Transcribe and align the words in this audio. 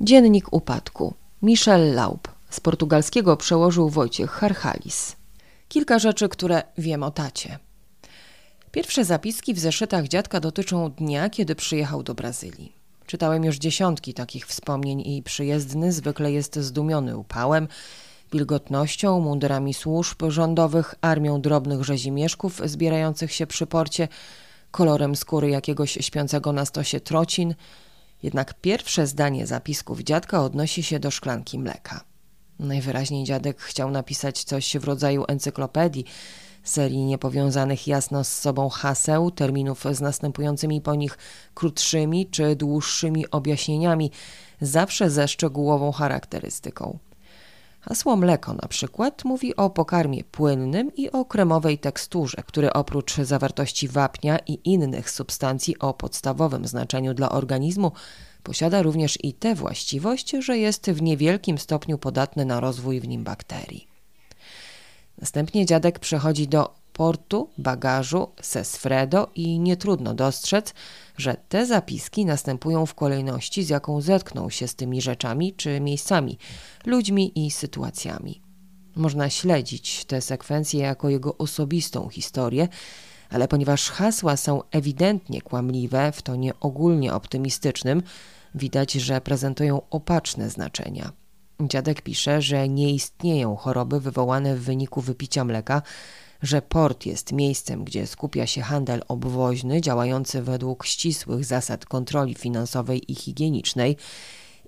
Dziennik 0.00 0.52
upadku. 0.52 1.14
Michel 1.42 1.94
Laub. 1.94 2.28
Z 2.50 2.60
portugalskiego 2.60 3.36
przełożył 3.36 3.88
Wojciech 3.88 4.30
Harchalis. 4.30 5.16
Kilka 5.68 5.98
rzeczy, 5.98 6.28
które 6.28 6.62
wiem 6.78 7.02
o 7.02 7.10
tacie. 7.10 7.58
Pierwsze 8.70 9.04
zapiski 9.04 9.54
w 9.54 9.58
zeszytach 9.58 10.08
dziadka 10.08 10.40
dotyczą 10.40 10.90
dnia, 10.90 11.30
kiedy 11.30 11.54
przyjechał 11.54 12.02
do 12.02 12.14
Brazylii. 12.14 12.72
Czytałem 13.06 13.44
już 13.44 13.56
dziesiątki 13.56 14.14
takich 14.14 14.46
wspomnień 14.46 15.00
i 15.00 15.22
przyjezdny 15.22 15.92
zwykle 15.92 16.32
jest 16.32 16.58
zdumiony 16.58 17.16
upałem, 17.16 17.68
wilgotnością, 18.32 19.20
mundurami 19.20 19.74
służb 19.74 20.22
rządowych, 20.28 20.94
armią 21.00 21.40
drobnych 21.40 21.84
rzezimieszków 21.84 22.60
zbierających 22.64 23.32
się 23.32 23.46
przy 23.46 23.66
porcie, 23.66 24.08
kolorem 24.70 25.16
skóry 25.16 25.50
jakiegoś 25.50 25.98
śpiącego 26.00 26.52
na 26.52 26.64
stosie 26.64 27.00
trocin– 27.00 27.54
jednak 28.22 28.54
pierwsze 28.54 29.06
zdanie 29.06 29.46
zapisków 29.46 30.00
dziadka 30.00 30.42
odnosi 30.42 30.82
się 30.82 31.00
do 31.00 31.10
szklanki 31.10 31.58
mleka. 31.58 32.04
Najwyraźniej 32.58 33.24
dziadek 33.24 33.60
chciał 33.60 33.90
napisać 33.90 34.44
coś 34.44 34.76
w 34.76 34.84
rodzaju 34.84 35.24
encyklopedii, 35.28 36.04
serii 36.64 37.04
niepowiązanych 37.04 37.86
jasno 37.86 38.24
z 38.24 38.28
sobą 38.28 38.68
haseł, 38.68 39.30
terminów 39.30 39.84
z 39.92 40.00
następującymi 40.00 40.80
po 40.80 40.94
nich 40.94 41.18
krótszymi 41.54 42.26
czy 42.26 42.56
dłuższymi 42.56 43.30
objaśnieniami, 43.30 44.10
zawsze 44.60 45.10
ze 45.10 45.28
szczegółową 45.28 45.92
charakterystyką. 45.92 46.98
Hasło 47.80 48.16
mleko 48.16 48.54
na 48.54 48.68
przykład 48.68 49.24
mówi 49.24 49.56
o 49.56 49.70
pokarmie 49.70 50.24
płynnym 50.24 50.96
i 50.96 51.10
o 51.10 51.24
kremowej 51.24 51.78
teksturze, 51.78 52.42
który 52.46 52.72
oprócz 52.72 53.16
zawartości 53.16 53.88
wapnia 53.88 54.38
i 54.46 54.60
innych 54.64 55.10
substancji 55.10 55.78
o 55.78 55.94
podstawowym 55.94 56.66
znaczeniu 56.66 57.14
dla 57.14 57.30
organizmu 57.30 57.92
posiada 58.42 58.82
również 58.82 59.24
i 59.24 59.34
tę 59.34 59.54
właściwość, 59.54 60.30
że 60.30 60.58
jest 60.58 60.90
w 60.90 61.02
niewielkim 61.02 61.58
stopniu 61.58 61.98
podatny 61.98 62.44
na 62.44 62.60
rozwój 62.60 63.00
w 63.00 63.08
nim 63.08 63.24
bakterii. 63.24 63.88
Następnie 65.18 65.66
dziadek 65.66 65.98
przechodzi 65.98 66.48
do 66.48 66.77
portu, 66.98 67.50
bagażu, 67.58 68.28
sesfredo 68.42 69.30
i 69.34 69.58
nie 69.58 69.76
trudno 69.76 70.14
dostrzec, 70.14 70.74
że 71.16 71.36
te 71.48 71.66
zapiski 71.66 72.26
następują 72.26 72.86
w 72.86 72.94
kolejności, 72.94 73.64
z 73.64 73.68
jaką 73.68 74.00
zetknął 74.00 74.50
się 74.50 74.68
z 74.68 74.74
tymi 74.74 75.02
rzeczami 75.02 75.52
czy 75.52 75.80
miejscami, 75.80 76.38
ludźmi 76.86 77.46
i 77.46 77.50
sytuacjami. 77.50 78.42
Można 78.96 79.30
śledzić 79.30 80.04
tę 80.04 80.20
sekwencję 80.20 80.80
jako 80.80 81.08
jego 81.08 81.38
osobistą 81.38 82.08
historię, 82.08 82.68
ale 83.30 83.48
ponieważ 83.48 83.90
hasła 83.90 84.36
są 84.36 84.62
ewidentnie 84.70 85.42
kłamliwe 85.42 86.12
w 86.12 86.22
tonie 86.22 86.52
ogólnie 86.60 87.14
optymistycznym, 87.14 88.02
widać, 88.54 88.92
że 88.92 89.20
prezentują 89.20 89.82
opaczne 89.90 90.50
znaczenia. 90.50 91.12
Dziadek 91.62 92.02
pisze, 92.02 92.42
że 92.42 92.68
nie 92.68 92.94
istnieją 92.94 93.56
choroby 93.56 94.00
wywołane 94.00 94.56
w 94.56 94.64
wyniku 94.64 95.00
wypicia 95.00 95.44
mleka, 95.44 95.82
że 96.42 96.62
port 96.62 97.06
jest 97.06 97.32
miejscem, 97.32 97.84
gdzie 97.84 98.06
skupia 98.06 98.46
się 98.46 98.62
handel 98.62 99.02
obwoźny 99.08 99.80
działający 99.80 100.42
według 100.42 100.86
ścisłych 100.86 101.44
zasad 101.44 101.86
kontroli 101.86 102.34
finansowej 102.34 103.12
i 103.12 103.14
higienicznej 103.14 103.96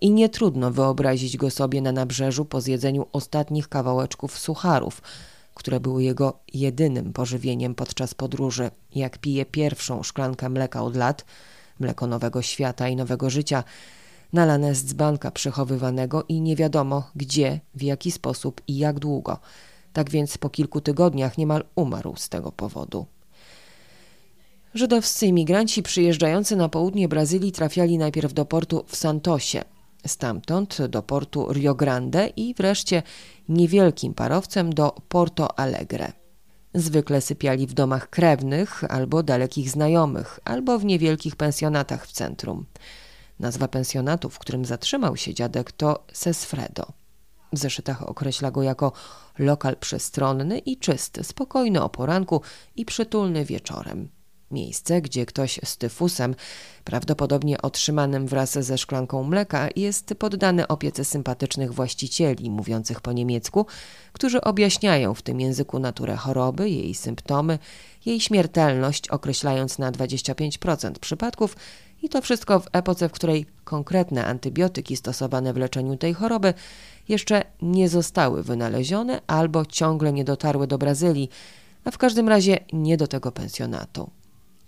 i 0.01 0.11
nie 0.11 0.29
trudno 0.29 0.71
wyobrazić 0.71 1.37
go 1.37 1.51
sobie 1.51 1.81
na 1.83 1.93
nabrzeżu 1.93 2.45
po 2.45 2.61
zjedzeniu 2.61 3.07
ostatnich 3.13 3.69
kawałeczków 3.69 4.39
sucharów, 4.39 5.03
które 5.55 5.81
były 5.81 6.03
jego 6.03 6.39
jedynym 6.55 7.13
pożywieniem 7.13 7.75
podczas 7.75 8.15
podróży. 8.15 8.71
Jak 8.95 9.19
pije 9.19 9.47
pierwszą 9.47 10.03
szklankę 10.03 10.49
mleka 10.49 10.83
od 10.83 10.97
lat, 10.97 11.25
mleko 11.81 12.07
nowego 12.07 12.43
świata 12.43 12.89
i 12.89 12.97
nowego 12.97 13.31
życia, 13.31 13.65
nalane 14.33 14.75
z 14.75 14.85
dzbanka 14.85 15.31
przechowywanego 15.31 16.25
i 16.29 16.41
nie 16.41 16.57
wiadomo 16.57 17.11
gdzie, 17.17 17.61
w 17.75 17.83
jaki 17.83 18.11
sposób 18.11 18.61
i 18.67 18.79
jak 18.79 18.99
długo– 18.99 19.39
tak 19.93 20.11
więc 20.11 20.39
po 20.39 20.51
kilku 20.51 20.81
tygodniach 20.81 21.39
niemal 21.39 21.65
umarł 21.75 22.17
z 22.17 22.29
tego 22.29 22.53
powodu. 22.53 23.07
Żydowscy 24.75 25.27
imigranci 25.27 25.83
przyjeżdżający 25.83 26.57
na 26.57 26.69
południe 26.69 27.09
Brazylii 27.09 27.53
trafiali 27.53 27.99
najpierw 27.99 28.33
do 28.33 28.45
portu 28.45 28.85
w 28.87 28.97
Santosie, 28.97 29.65
stamtąd 30.07 30.87
do 30.87 31.03
portu 31.03 31.53
Rio 31.53 31.75
Grande 31.75 32.29
i 32.37 32.55
wreszcie 32.55 33.03
niewielkim 33.49 34.15
parowcem 34.15 34.73
do 34.73 34.95
Porto 35.09 35.59
Alegre. 35.59 36.13
Zwykle 36.75 37.21
sypiali 37.21 37.67
w 37.67 37.73
domach 37.73 38.11
krewnych 38.11 38.85
albo 38.85 39.23
dalekich 39.23 39.71
znajomych, 39.71 40.41
albo 40.45 40.79
w 40.79 40.85
niewielkich 40.85 41.37
pensjonatach 41.37 42.07
w 42.07 42.13
centrum. 42.13 42.67
Nazwa 43.41 43.69
pensjonatu, 43.69 44.31
w 44.31 44.39
którym 44.39 44.65
zatrzymał 44.65 45.17
się 45.17 45.35
dziadek, 45.35 45.73
to 45.73 46.05
Sesfredo. 46.13 47.00
W 47.53 47.59
zeszytach 47.59 48.09
określa 48.09 48.51
go 48.51 48.63
jako 48.63 48.93
lokal 49.39 49.77
przestronny 49.77 50.59
i 50.59 50.77
czysty, 50.77 51.25
spokojny 51.25 51.83
o 51.83 51.89
poranku 51.89 52.43
i 52.77 52.85
przytulny 52.85 53.45
wieczorem. 53.45 54.09
Miejsce, 54.51 55.03
gdzie 55.03 55.27
ktoś 55.27 55.61
z 55.65 55.77
tyfusem, 55.77 56.35
prawdopodobnie 56.85 57.63
otrzymanym 57.63 58.27
wraz 58.27 58.59
ze 58.59 58.79
szklanką 58.79 59.25
mleka, 59.25 59.69
jest 59.77 60.15
poddany 60.19 60.69
opiece 60.69 61.05
sympatycznych 61.05 61.75
właścicieli 61.75 62.51
mówiących 62.51 63.01
po 63.01 63.13
niemiecku, 63.13 63.67
którzy 64.13 64.41
objaśniają 64.41 65.15
w 65.15 65.23
tym 65.23 65.41
języku 65.41 65.79
naturę 65.79 66.17
choroby, 66.17 66.71
jej 66.71 66.95
symptomy, 66.95 67.59
jej 68.07 68.21
śmiertelność, 68.21 69.09
określając 69.09 69.79
na 69.79 69.93
25% 69.93 70.93
przypadków 70.93 71.57
i 72.03 72.09
to 72.09 72.23
wszystko 72.23 72.61
w 72.61 72.69
epoce, 72.73 73.09
w 73.09 73.13
której 73.13 73.47
konkretne 73.65 74.27
antybiotyki 74.27 74.97
stosowane 74.97 75.53
w 75.53 75.57
leczeniu 75.57 75.97
tej 75.97 76.15
choroby 76.15 76.55
jeszcze 77.11 77.45
nie 77.63 77.89
zostały 77.89 78.43
wynalezione 78.43 79.21
albo 79.27 79.67
ciągle 79.67 80.13
nie 80.13 80.25
dotarły 80.25 80.67
do 80.67 80.79
Brazylii, 80.79 81.31
a 81.85 81.91
w 81.91 81.99
każdym 81.99 82.29
razie 82.29 82.59
nie 82.73 82.97
do 82.97 83.07
tego 83.07 83.33
pensjonatu. 83.33 84.11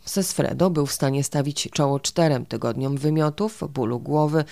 Sesfredo 0.05 0.71
był 0.71 0.87
w 0.87 0.93
stanie 0.93 1.25
stawić 1.25 1.69
czoło 1.73 2.01
czterem 2.01 2.47
tygodniom 2.47 2.97
wymiotów, 2.97 3.65
bólu 3.71 4.01
głowy, 4.01 4.45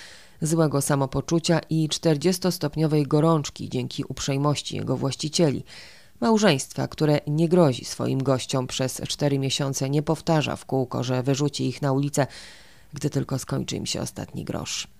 złego 0.42 0.80
samopoczucia 0.80 1.60
i 1.70 1.88
40-stopniowej 1.88 3.06
gorączki 3.06 3.68
dzięki 3.68 4.04
uprzejmości 4.04 4.76
jego 4.76 4.96
właścicieli. 4.96 5.64
Małżeństwa, 6.20 6.88
które 6.88 7.20
nie 7.26 7.48
grozi 7.48 7.84
swoim 7.84 8.22
gościom 8.22 8.66
przez 8.66 9.00
cztery 9.08 9.38
miesiące, 9.38 9.90
nie 9.90 10.02
powtarza 10.02 10.56
w 10.56 10.64
kółko, 10.64 11.04
że 11.04 11.22
wyrzuci 11.22 11.68
ich 11.68 11.82
na 11.82 11.92
ulicę, 11.92 12.26
gdy 12.92 13.10
tylko 13.10 13.38
skończy 13.38 13.76
im 13.76 13.86
się 13.86 14.00
ostatni 14.00 14.44
grosz. 14.44 14.99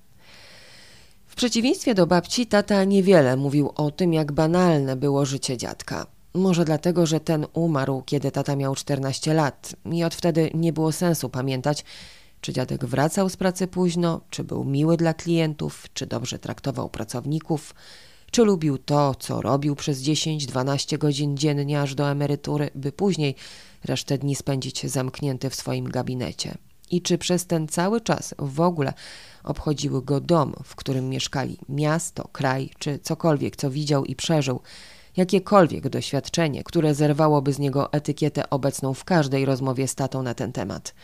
W 1.30 1.34
przeciwieństwie 1.34 1.94
do 1.94 2.06
babci, 2.06 2.46
tata 2.46 2.84
niewiele 2.84 3.36
mówił 3.36 3.72
o 3.76 3.91
tym, 3.91 4.12
jak 4.12 4.32
banalne 4.32 4.96
było 4.96 5.26
życie 5.26 5.56
dziadka. 5.56 6.06
Może 6.34 6.64
dlatego, 6.64 7.06
że 7.06 7.20
ten 7.20 7.46
umarł, 7.52 8.02
kiedy 8.06 8.30
tata 8.30 8.56
miał 8.56 8.74
14 8.74 9.34
lat 9.34 9.76
i 9.92 10.04
od 10.04 10.14
wtedy 10.14 10.50
nie 10.54 10.72
było 10.72 10.92
sensu 10.92 11.28
pamiętać, 11.28 11.84
czy 12.41 12.52
dziadek 12.52 12.84
wracał 12.84 13.28
z 13.28 13.36
pracy 13.36 13.66
późno, 13.66 14.20
czy 14.30 14.44
był 14.44 14.64
miły 14.64 14.96
dla 14.96 15.14
klientów, 15.14 15.86
czy 15.94 16.06
dobrze 16.06 16.38
traktował 16.38 16.88
pracowników, 16.88 17.74
czy 18.30 18.44
lubił 18.44 18.78
to, 18.78 19.14
co 19.14 19.42
robił 19.42 19.76
przez 19.76 20.02
10-12 20.02 20.98
godzin 20.98 21.36
dziennie 21.36 21.80
aż 21.80 21.94
do 21.94 22.10
emerytury, 22.10 22.70
by 22.74 22.92
później 22.92 23.34
resztę 23.84 24.18
dni 24.18 24.36
spędzić 24.36 24.86
zamknięty 24.86 25.50
w 25.50 25.54
swoim 25.54 25.84
gabinecie. 25.84 26.54
I 26.91 27.03
czy 27.03 27.19
przez 27.19 27.47
ten 27.47 27.69
cały 27.69 28.01
czas 28.01 28.34
w 28.39 28.61
ogóle 28.61 28.93
obchodziły 29.45 30.03
go 30.03 30.21
dom, 30.21 30.55
w 30.65 30.77
którym 30.77 31.09
mieszkali, 31.09 31.59
miasto, 31.69 32.28
kraj, 32.33 32.71
czy 32.78 32.99
cokolwiek, 32.99 33.56
co 33.56 33.71
widział 33.71 34.05
i 34.05 34.17
przeżył, 34.17 34.61
jakiekolwiek 35.17 35.89
doświadczenie, 35.89 36.65
które 36.65 36.95
zerwałoby 36.95 37.53
z 37.53 37.59
niego 37.59 37.93
etykietę 37.93 38.51
obecną 38.51 38.95
w 38.95 39.05
każdej 39.05 39.45
rozmowie 39.45 39.89
z 39.89 39.95
tatą 39.95 40.23
na 40.23 40.34
ten 40.34 40.53
temat. 40.53 40.95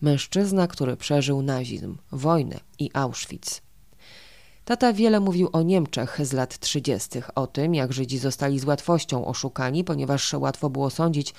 Mężczyzna, 0.00 0.66
który 0.66 0.96
przeżył 0.96 1.42
nazizm, 1.42 1.96
wojnę 2.12 2.60
i 2.78 2.90
Auschwitz. 2.94 3.62
Tata 4.64 4.92
wiele 4.92 5.20
mówił 5.20 5.48
o 5.52 5.62
Niemczech 5.62 6.18
z 6.22 6.32
lat 6.32 6.58
trzydziestych, 6.58 7.30
o 7.34 7.46
tym, 7.46 7.74
jak 7.74 7.92
Żydzi 7.92 8.18
zostali 8.18 8.58
z 8.58 8.64
łatwością 8.64 9.26
oszukani, 9.26 9.84
ponieważ 9.84 10.32
łatwo 10.32 10.70
było 10.70 10.90
sądzić, 10.90 11.34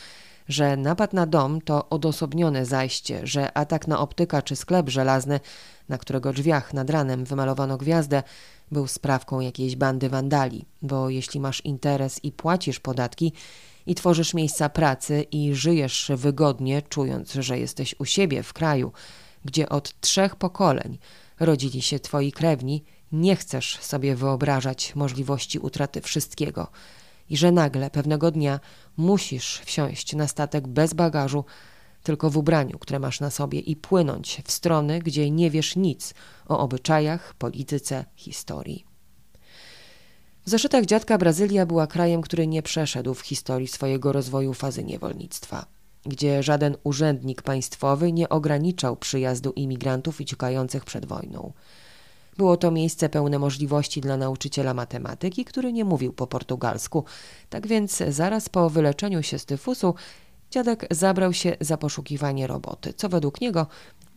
że 0.47 0.77
napad 0.77 1.13
na 1.13 1.25
dom 1.25 1.62
to 1.62 1.89
odosobnione 1.89 2.65
zajście, 2.65 3.27
że 3.27 3.57
atak 3.57 3.88
na 3.88 4.00
optyka 4.00 4.42
czy 4.42 4.56
sklep 4.56 4.89
żelazny, 4.89 5.39
na 5.89 5.97
którego 5.97 6.33
drzwiach 6.33 6.74
nad 6.74 6.89
ranem 6.89 7.25
wymalowano 7.25 7.77
gwiazdę, 7.77 8.24
był 8.71 8.88
sprawką 8.88 9.39
jakiejś 9.39 9.75
bandy 9.75 10.09
wandali, 10.09 10.65
bo 10.81 11.09
jeśli 11.09 11.39
masz 11.39 11.62
interes 11.62 12.19
i 12.24 12.31
płacisz 12.31 12.80
podatki 12.80 13.33
i 13.86 13.95
tworzysz 13.95 14.33
miejsca 14.33 14.69
pracy 14.69 15.25
i 15.31 15.56
żyjesz 15.56 16.12
wygodnie, 16.15 16.81
czując, 16.81 17.33
że 17.33 17.59
jesteś 17.59 17.95
u 18.00 18.06
siebie 18.06 18.44
w 18.44 18.53
kraju, 18.53 18.92
gdzie 19.45 19.69
od 19.69 20.01
trzech 20.01 20.36
pokoleń 20.36 20.97
rodzili 21.39 21.81
się 21.81 22.00
twoi 22.00 22.31
krewni, 22.31 22.83
nie 23.12 23.36
chcesz 23.36 23.80
sobie 23.81 24.15
wyobrażać 24.15 24.95
możliwości 24.95 25.59
utraty 25.59 26.01
wszystkiego 26.01 26.68
i 27.30 27.38
że 27.38 27.51
nagle 27.51 27.89
pewnego 27.89 28.31
dnia 28.31 28.60
musisz 28.98 29.62
wsiąść 29.66 30.16
na 30.16 30.27
statek 30.27 30.68
bez 30.68 30.94
bagażu, 30.94 31.45
tylko 32.04 32.30
w 32.30 32.38
ubraniu, 32.38 32.80
które 32.80 33.00
masz 33.00 33.19
na 33.19 33.30
sobie 33.30 33.60
i 33.60 33.75
płynąć 33.75 34.42
w 34.45 34.51
strony, 34.51 35.00
gdzie 35.00 35.31
nie 35.31 35.51
wiesz 35.51 35.75
nic 35.75 36.13
o 36.48 36.60
obyczajach, 36.60 37.33
polityce, 37.33 38.06
historii. 38.16 38.86
W 40.45 40.50
zeszytach 40.50 40.86
dziadka 40.86 41.18
Brazylia 41.18 41.66
była 41.66 41.88
krajem, 41.88 42.22
który 42.22 42.48
nie 42.48 42.62
przeszedł 42.62 43.13
w 43.13 43.22
historii 43.22 43.68
swojego 43.68 44.12
rozwoju 44.12 44.54
fazy 44.54 44.83
niewolnictwa, 44.83 45.66
gdzie 46.06 46.44
żaden 46.44 46.78
urzędnik 46.83 47.42
państwowy 47.42 48.12
nie 48.12 48.30
ograniczał 48.30 48.95
przyjazdu 48.95 49.51
imigrantów 49.51 50.19
uciekających 50.19 50.86
przed 50.86 51.06
wojną. 51.06 51.54
Było 52.38 52.58
to 52.58 52.72
miejsce 52.72 53.10
pełne 53.10 53.40
możliwości 53.40 54.02
dla 54.02 54.18
nauczyciela 54.18 54.74
matematyki, 54.74 55.46
który 55.46 55.74
nie 55.74 55.86
mówił 55.86 56.14
po 56.14 56.28
portugalsku. 56.28 57.04
Tak 57.50 57.68
więc 57.68 58.04
zaraz 58.10 58.50
po 58.50 58.70
wyleczeniu 58.70 59.24
się 59.24 59.40
z 59.40 59.46
tyfusu 59.46 59.96
dziadek 60.52 60.88
zabrał 60.92 61.34
się 61.34 61.58
za 61.62 61.78
poszukiwanie 61.78 62.48
roboty, 62.48 62.94
co 62.94 63.10
według 63.10 63.42
niego 63.42 63.68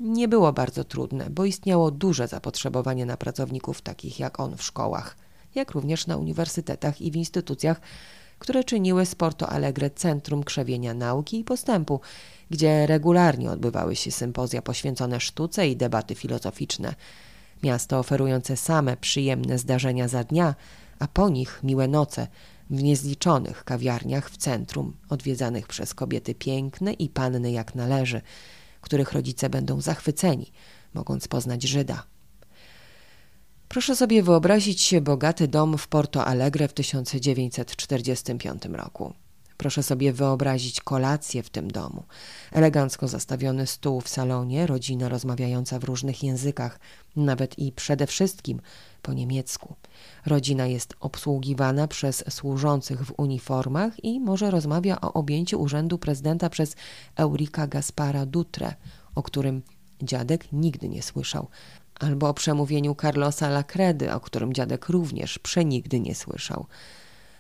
nie 0.01 0.29
było 0.29 0.53
bardzo 0.53 0.85
trudne, 0.85 1.31
bo 1.31 1.45
istniało 1.45 1.91
duże 1.91 2.29
zapotrzebowanie 2.29 3.07
na 3.07 3.17
pracowników 3.17 3.83
takich 3.83 4.21
jak 4.21 4.41
on 4.41 4.57
w 4.57 4.63
szkołach, 4.63 5.17
jak 5.55 5.71
również 5.71 6.07
na 6.07 6.17
uniwersytetach 6.17 7.01
i 7.01 7.11
w 7.11 7.17
instytucjach, 7.17 7.81
które 8.39 8.65
czyniły 8.65 9.07
z 9.07 9.15
Porto 9.15 9.49
Alegre 9.49 9.91
centrum 9.91 10.45
krzewienia 10.45 10.95
nauki 10.95 11.41
i 11.41 11.45
postępu, 11.45 12.01
gdzie 12.51 12.87
regularnie 12.87 13.51
odbywały 13.51 13.97
się 13.97 14.11
sympozja 14.11 14.63
poświęcone 14.63 15.21
sztuce 15.21 15.69
i 15.69 15.77
debaty 15.77 16.15
filozoficzne– 16.15 16.95
Miasto 17.63 17.99
oferujące 17.99 18.57
same 18.57 18.97
przyjemne 18.97 19.59
zdarzenia 19.59 20.09
za 20.09 20.25
dnia, 20.25 20.55
a 20.99 21.09
po 21.09 21.29
nich 21.29 21.61
miłe 21.63 21.89
noce 21.89 22.27
w 22.71 22.83
niezliczonych 22.83 23.65
kawiarniach 23.65 24.31
w 24.31 24.37
centrum, 24.37 24.97
odwiedzanych 25.09 25.67
przez 25.67 25.95
kobiety 25.95 26.35
piękne 26.35 26.93
i 26.93 27.09
panny 27.09 27.53
jak 27.53 27.75
należy, 27.75 28.21
których 28.81 29.13
rodzice 29.13 29.51
będą 29.51 29.81
zachwyceni, 29.81 30.53
mogąc 30.95 31.29
poznać 31.29 31.63
Żyda. 31.63 32.03
Proszę 33.69 33.97
sobie 33.97 34.23
wyobrazić 34.23 34.95
bogaty 35.01 35.49
dom 35.49 35.79
w 35.79 35.89
Porto 35.89 36.25
Alegre 36.25 36.69
w 36.69 36.73
1945 36.73 38.65
roku. 38.65 39.15
Proszę 39.59 39.83
sobie 39.83 40.13
wyobrazić 40.13 40.81
kolację 40.81 41.43
w 41.43 41.51
tym 41.51 41.71
domu. 41.71 42.05
Elegancko 42.53 43.09
zastawiony 43.09 43.67
stół 43.67 44.01
w 44.01 44.09
salonie, 44.09 44.67
rodzina 44.67 45.09
rozmawiająca 45.09 45.79
w 45.79 45.85
różnych 45.85 46.23
językach, 46.23 46.81
nawet 47.17 47.59
i 47.59 47.73
przede 47.73 48.07
wszystkim 48.07 48.61
po 49.03 49.13
niemiecku. 49.13 49.75
Rodzina 50.27 50.67
jest 50.67 50.95
obsługiwana 51.01 51.89
przez 51.89 52.25
służących 52.31 53.05
w 53.05 53.15
uniformach 53.17 54.05
i 54.05 54.21
może 54.21 54.51
rozmawia 54.51 55.01
o 55.01 55.13
objęciu 55.13 55.61
urzędu 55.61 55.99
prezydenta 55.99 56.51
przez 56.51 56.77
Eurika 57.17 57.67
Gaspara 57.67 58.27
Dutre, 58.27 58.75
o 59.15 59.23
którym 59.23 59.63
dziadek 60.03 60.53
nigdy 60.53 60.89
nie 60.89 61.03
słyszał, 61.03 61.49
albo 62.01 62.29
o 62.29 62.35
przemówieniu 62.35 62.95
Carlosa 62.95 63.49
Lacredy, 63.49 64.13
o 64.13 64.21
którym 64.21 64.53
dziadek 64.53 64.89
również 64.89 65.39
przenigdy 65.39 66.01
nie 66.01 66.15
słyszał 66.15 66.67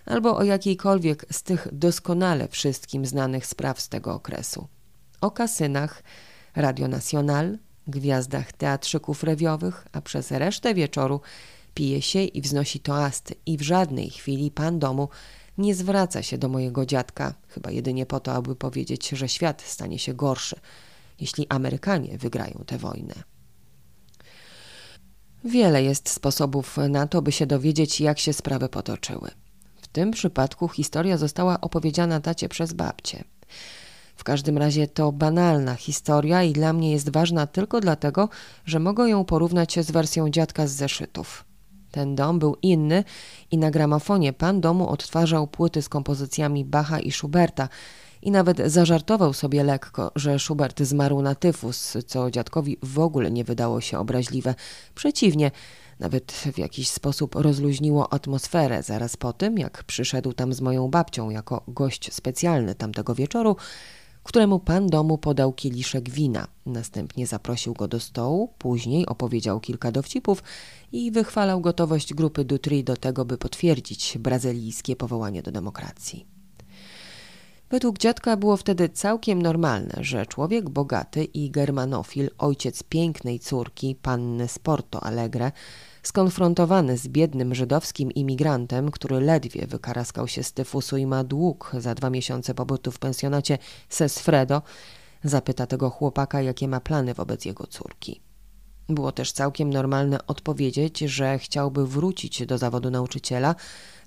albo 0.08 0.36
o 0.36 0.42
jakiejkolwiek 0.42 1.26
z 1.30 1.42
tych 1.42 1.68
doskonale 1.72 2.48
wszystkim 2.48 3.06
znanych 3.06 3.46
spraw 3.46 3.80
z 3.80 3.88
tego 3.88 4.14
okresu. 4.14 4.68
O 5.20 5.30
kasynach, 5.30 6.02
Radio 6.56 6.88
Nacional, 6.88 7.58
gwiazdach 7.86 8.52
teatrzyków 8.52 9.22
rewiowych, 9.22 9.86
a 9.92 10.00
przez 10.00 10.30
resztę 10.30 10.74
wieczoru 10.74 11.20
pije 11.74 12.02
się 12.02 12.22
i 12.22 12.40
wznosi 12.40 12.80
toasty 12.80 13.34
i 13.46 13.56
w 13.56 13.62
żadnej 13.62 14.10
chwili 14.10 14.50
pan 14.50 14.78
domu 14.78 15.08
nie 15.58 15.74
zwraca 15.74 16.22
się 16.22 16.38
do 16.38 16.48
mojego 16.48 16.86
dziadka, 16.86 17.34
chyba 17.48 17.70
jedynie 17.70 18.06
po 18.06 18.20
to, 18.20 18.32
aby 18.32 18.56
powiedzieć, 18.56 19.08
że 19.08 19.28
świat 19.28 19.62
stanie 19.62 19.98
się 19.98 20.14
gorszy, 20.14 20.56
jeśli 21.20 21.46
Amerykanie 21.48 22.18
wygrają 22.18 22.64
tę 22.66 22.78
wojnę. 22.78 23.14
Wiele 25.44 25.82
jest 25.82 26.08
sposobów 26.08 26.76
na 26.88 27.06
to, 27.06 27.22
by 27.22 27.32
się 27.32 27.46
dowiedzieć, 27.46 28.00
jak 28.00 28.18
się 28.18 28.32
sprawy 28.32 28.68
potoczyły. 28.68 29.30
Tym 29.98 30.10
przypadku 30.10 30.68
historia 30.68 31.16
została 31.16 31.60
opowiedziana 31.60 32.20
tacie 32.20 32.48
przez 32.48 32.72
babcię. 32.72 33.24
W 34.16 34.24
każdym 34.24 34.58
razie 34.58 34.88
to 34.88 35.12
banalna 35.12 35.74
historia 35.74 36.42
i 36.42 36.52
dla 36.52 36.72
mnie 36.72 36.92
jest 36.92 37.10
ważna 37.10 37.46
tylko 37.46 37.80
dlatego, 37.80 38.28
że 38.64 38.78
mogę 38.78 39.08
ją 39.08 39.24
porównać 39.24 39.78
z 39.80 39.90
wersją 39.90 40.30
dziadka 40.30 40.66
z 40.66 40.70
zeszytów. 40.70 41.44
Ten 41.90 42.14
dom 42.14 42.38
był 42.38 42.56
inny 42.62 43.04
i 43.50 43.58
na 43.58 43.70
gramofonie 43.70 44.32
pan 44.32 44.60
domu 44.60 44.88
odtwarzał 44.88 45.46
płyty 45.46 45.82
z 45.82 45.88
kompozycjami 45.88 46.64
Bacha 46.64 47.00
i 47.00 47.10
Schuberta 47.10 47.68
i 48.22 48.30
nawet 48.30 48.58
zażartował 48.66 49.32
sobie 49.32 49.64
lekko, 49.64 50.12
że 50.16 50.38
Schubert 50.38 50.80
zmarł 50.80 51.22
na 51.22 51.34
tyfus, 51.34 51.96
co 52.06 52.30
dziadkowi 52.30 52.76
w 52.82 52.98
ogóle 52.98 53.30
nie 53.30 53.44
wydało 53.44 53.80
się 53.80 53.98
obraźliwe. 53.98 54.54
Przeciwnie, 54.94 55.50
nawet 55.98 56.32
w 56.32 56.58
jakiś 56.58 56.90
sposób 56.90 57.34
rozluźniło 57.34 58.12
atmosferę 58.12 58.82
zaraz 58.82 59.16
po 59.16 59.32
tym, 59.32 59.58
jak 59.58 59.84
przyszedł 59.84 60.32
tam 60.32 60.52
z 60.52 60.60
moją 60.60 60.88
babcią 60.88 61.30
jako 61.30 61.62
gość 61.68 62.14
specjalny 62.14 62.74
tamtego 62.74 63.14
wieczoru, 63.14 63.56
któremu 64.22 64.60
pan 64.60 64.86
domu 64.86 65.18
podał 65.18 65.52
kieliszek 65.52 66.10
wina. 66.10 66.48
Następnie 66.66 67.26
zaprosił 67.26 67.74
go 67.74 67.88
do 67.88 68.00
stołu, 68.00 68.52
później 68.58 69.06
opowiedział 69.06 69.60
kilka 69.60 69.92
dowcipów 69.92 70.42
i 70.92 71.10
wychwalał 71.10 71.60
gotowość 71.60 72.14
grupy 72.14 72.44
Dutry 72.44 72.82
do 72.82 72.96
tego, 72.96 73.24
by 73.24 73.38
potwierdzić 73.38 74.18
brazylijskie 74.18 74.96
powołanie 74.96 75.42
do 75.42 75.52
demokracji. 75.52 76.37
Według 77.70 77.98
dziadka 77.98 78.36
było 78.36 78.56
wtedy 78.56 78.88
całkiem 78.88 79.42
normalne, 79.42 79.94
że 80.00 80.26
człowiek 80.26 80.70
bogaty 80.70 81.24
i 81.24 81.50
germanofil, 81.50 82.30
ojciec 82.38 82.82
pięknej 82.82 83.40
córki, 83.40 83.94
panny 83.94 84.48
z 84.48 84.58
Porto 84.58 85.04
Alegre, 85.04 85.52
Skonfrontowany 86.02 86.98
z 86.98 87.08
biednym 87.08 87.54
żydowskim 87.54 88.12
imigrantem, 88.12 88.90
który 88.90 89.20
ledwie 89.20 89.66
wykaraskał 89.66 90.28
się 90.28 90.42
z 90.42 90.52
tyfusu 90.52 90.96
i 90.96 91.06
ma 91.06 91.24
dług 91.24 91.72
za 91.78 91.94
dwa 91.94 92.10
miesiące 92.10 92.54
pobytu 92.54 92.92
w 92.92 92.98
pensjonacie 92.98 93.58
Sesfredo, 93.88 94.62
zapyta 95.24 95.66
tego 95.66 95.90
chłopaka, 95.90 96.42
jakie 96.42 96.68
ma 96.68 96.80
plany 96.80 97.14
wobec 97.14 97.44
jego 97.44 97.66
córki. 97.66 98.20
Było 98.88 99.12
też 99.12 99.32
całkiem 99.32 99.70
normalne 99.70 100.26
odpowiedzieć, 100.26 100.98
że 100.98 101.38
chciałby 101.38 101.86
wrócić 101.86 102.46
do 102.46 102.58
zawodu 102.58 102.90
nauczyciela, 102.90 103.54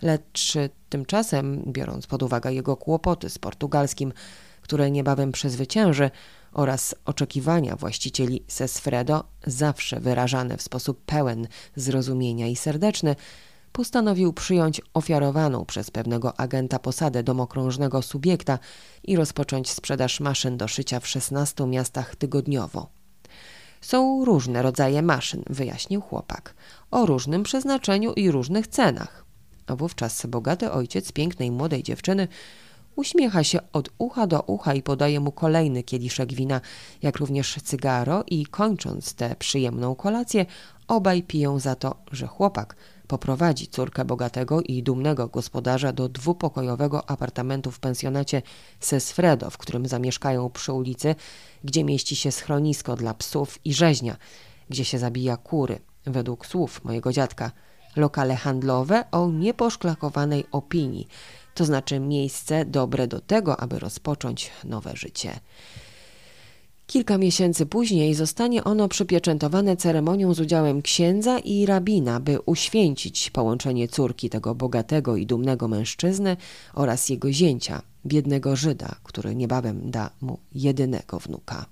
lecz 0.01 0.53
tymczasem, 0.89 1.63
biorąc 1.68 2.07
pod 2.07 2.24
uwagę 2.24 2.53
jego 2.53 2.77
kłopoty 2.77 3.30
z 3.30 3.39
portugalskim, 3.39 4.13
które 4.62 4.92
niebawem 4.92 5.31
przezwycięży, 5.31 6.12
oraz 6.53 6.95
oczekiwania 7.06 7.75
właścicieli 7.75 8.44
Sesfredo, 8.48 9.24
zawsze 9.45 10.00
wyrażane 10.00 10.57
w 10.57 10.62
sposób 10.62 11.01
pełen 11.06 11.48
zrozumienia 11.75 12.48
i 12.48 12.56
serdeczny, 12.56 13.15
postanowił 13.71 14.33
przyjąć 14.33 14.81
ofiarowaną 14.93 15.65
przez 15.65 15.91
pewnego 15.91 16.39
agenta 16.39 16.79
posadę 16.79 17.24
domokrążnego 17.24 18.01
subiekta 18.01 18.60
i 19.03 19.15
rozpocząć 19.15 19.70
sprzedaż 19.70 20.20
maszyn 20.20 20.58
do 20.58 20.67
szycia 20.67 21.00
w 21.00 21.08
16 21.08 21.67
miastach 21.67 22.15
tygodniowo. 22.15 22.89
Są 23.81 24.25
różne 24.25 24.62
rodzaje 24.62 25.01
maszyn, 25.01 25.43
wyjaśnił 25.50 26.01
chłopak, 26.01 26.53
o 26.91 27.05
różnym 27.05 27.43
przeznaczeniu 27.43 28.13
i 28.13 28.31
różnych 28.31 28.67
cenach. 28.67 29.20
A 29.71 29.75
wówczas 29.75 30.25
bogaty 30.25 30.71
ojciec 30.71 31.11
pięknej 31.11 31.51
młodej 31.51 31.83
dziewczyny 31.83 32.27
Uśmiecha 32.95 33.43
się 33.43 33.59
od 33.73 33.89
ucha 33.97 34.27
do 34.27 34.41
ucha 34.41 34.73
i 34.73 34.83
podaje 34.83 35.19
mu 35.19 35.31
kolejny 35.31 35.83
kieliszek 35.83 36.33
wina, 36.33 36.61
jak 37.01 37.17
również 37.17 37.55
cygaro 37.63 38.23
i 38.27 38.45
kończąc 38.45 39.13
tę 39.13 39.35
przyjemną 39.39 39.95
kolację, 39.95 40.45
obaj 40.87 41.23
piją 41.23 41.59
za 41.59 41.75
to, 41.75 41.95
że 42.11 42.27
chłopak 42.27 42.75
poprowadzi 43.07 43.67
córkę 43.67 44.05
bogatego 44.05 44.61
i 44.61 44.83
dumnego 44.83 45.27
gospodarza 45.27 45.93
do 45.93 46.09
dwupokojowego 46.09 47.09
apartamentu 47.09 47.71
w 47.71 47.79
pensjonacie 47.79 48.41
Sesfredo, 48.79 49.49
w 49.49 49.57
którym 49.57 49.87
zamieszkają 49.87 50.49
przy 50.49 50.73
ulicy, 50.73 51.15
gdzie 51.63 51.83
mieści 51.83 52.15
się 52.15 52.31
schronisko 52.31 52.95
dla 52.95 53.13
psów 53.13 53.59
i 53.65 53.73
rzeźnia, 53.73 54.17
gdzie 54.69 54.85
się 54.85 54.99
zabija 54.99 55.37
kury, 55.37 55.79
według 56.05 56.45
słów 56.45 56.83
mojego 56.83 57.11
dziadka. 57.11 57.51
Lokale 57.95 58.36
handlowe 58.36 59.03
o 59.12 59.31
nieposzklakowanej 59.31 60.45
opinii– 60.51 61.07
to 61.55 61.65
znaczy 61.65 62.00
miejsce 62.00 62.65
dobre 62.65 63.07
do 63.07 63.19
tego, 63.19 63.60
aby 63.60 63.79
rozpocząć 63.79 64.51
nowe 64.63 64.91
życie. 64.95 65.39
Kilka 66.88 67.17
miesięcy 67.17 67.65
później 67.65 68.13
zostanie 68.13 68.63
ono 68.63 68.88
przypieczętowane 68.88 69.77
ceremonią 69.77 70.33
z 70.33 70.39
udziałem 70.39 70.81
księdza 70.81 71.39
i 71.39 71.65
rabina, 71.65 72.19
by 72.19 72.39
uświęcić 72.45 73.29
połączenie 73.29 73.88
córki 73.88 74.29
tego 74.29 74.55
bogatego 74.55 75.15
i 75.15 75.25
dumnego 75.25 75.67
mężczyzny 75.67 76.38
oraz 76.74 77.10
jego 77.10 77.31
zięcia, 77.31 77.81
biednego 78.05 78.55
Żyda, 78.55 78.95
który 79.03 79.36
niebawem 79.36 79.91
da 79.91 80.10
mu 80.21 80.38
jedynego 80.55 81.19
wnuka. 81.19 81.65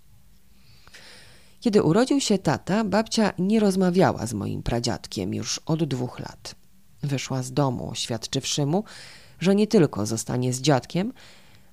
Kiedy 1.59 1.83
urodził 1.83 2.19
się 2.19 2.37
tata, 2.37 2.83
babcia 2.83 3.33
nie 3.39 3.59
rozmawiała 3.59 4.27
z 4.27 4.33
moim 4.33 4.63
pradziadkiem 4.63 5.33
już 5.33 5.59
od 5.65 5.83
dwóch 5.83 6.19
lat. 6.19 6.55
Wyszła 7.03 7.43
z 7.43 7.51
domu, 7.51 7.89
oświadczywszy 7.89 8.65
mu, 8.65 8.83
że 9.39 9.55
nie 9.55 9.67
tylko 9.67 10.05
zostanie 10.05 10.53
z 10.53 10.61
dziadkiem, 10.61 11.13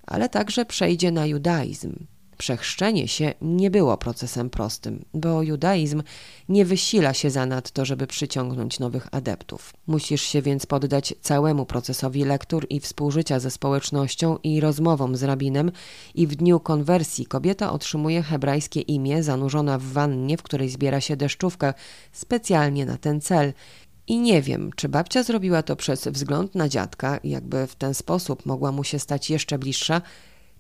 ale 0.07 0.29
także 0.29 0.65
przejdzie 0.65 1.13
na 1.13 1.27
judaizm. 1.27 2.07
Przechrzczenie 2.39 3.09
się 3.09 3.35
nie 3.43 3.71
było 3.71 3.97
procesem 3.97 4.51
prostym, 4.51 5.05
bo 5.15 5.43
judaizm 5.43 6.03
nie 6.49 6.65
wysila 6.65 7.15
się 7.15 7.31
zanadto, 7.31 7.85
żeby 7.85 8.07
przyciągnąć 8.07 8.79
nowych 8.79 9.09
adeptów. 9.13 9.73
Musisz 9.87 10.23
się 10.23 10.43
więc 10.43 10.67
poddać 10.67 11.15
całemu 11.21 11.67
procesowi 11.67 12.25
lektur 12.25 12.67
i 12.71 12.81
współżycia 12.81 13.41
ze 13.41 13.51
społecznością 13.51 14.39
i 14.43 14.61
rozmowom 14.61 15.17
z 15.17 15.23
rabinem 15.23 15.73
i 16.15 16.27
w 16.27 16.37
dniu 16.37 16.61
konwersji 16.61 17.27
kobieta 17.27 17.73
otrzymuje 17.73 18.23
hebrajskie 18.23 18.81
imię 18.81 19.23
zanurzona 19.23 19.79
w 19.79 19.83
wannie, 19.83 20.37
w 20.37 20.43
której 20.43 20.69
zbiera 20.69 21.01
się 21.01 21.17
deszczówka 21.17 21.75
specjalnie 22.13 22.87
na 22.87 22.97
ten 22.97 23.21
cel 23.21 23.53
i 24.07 24.19
nie 24.19 24.43
wiem, 24.43 24.71
czy 24.77 24.89
babcia 24.89 25.23
zrobiła 25.23 25.63
to 25.63 25.77
przez 25.77 26.09
wzgląd 26.09 26.55
na 26.55 26.69
dziadka, 26.69 27.21
jakby 27.25 27.67
w 27.67 27.75
ten 27.75 27.95
sposób 27.95 28.47
mogła 28.47 28.73
mu 28.73 28.85
się 28.85 28.99
stać 28.99 29.31
jeszcze 29.31 29.59
bliższa, 29.59 30.03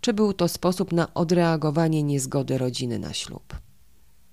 czy 0.07 0.15
był 0.15 0.33
to 0.33 0.49
sposób 0.49 0.93
na 0.93 1.15
odreagowanie 1.15 2.03
niezgody 2.03 2.59
rodziny 2.59 2.99
na 2.99 3.13
ślub. 3.13 3.57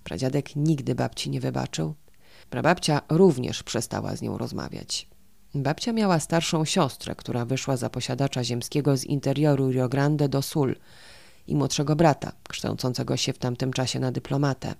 Pradziadek 0.03 0.55
nigdy 0.55 0.95
babci 0.95 1.29
nie 1.29 1.41
wybaczył. 1.41 1.93
Prababcia 2.49 3.01
również 3.09 3.63
przestała 3.63 4.15
z 4.15 4.21
nią 4.21 4.37
rozmawiać. 4.37 5.07
Babcia 5.55 5.93
miała 5.93 6.19
starszą 6.19 6.65
siostrę, 6.65 7.15
która 7.15 7.45
wyszła 7.45 7.77
za 7.77 7.89
posiadacza 7.89 8.43
ziemskiego 8.43 8.97
z 8.97 9.03
interioru 9.03 9.71
Rio 9.71 9.89
Grande 9.89 10.29
do 10.29 10.41
Sul 10.41 10.75
i 11.47 11.55
młodszego 11.55 11.95
brata, 11.95 12.31
kształcącego 12.49 13.17
się 13.17 13.33
w 13.33 13.39
tamtym 13.39 13.73
czasie 13.73 13.99
na 13.99 14.11
dyplomatę. 14.11 14.75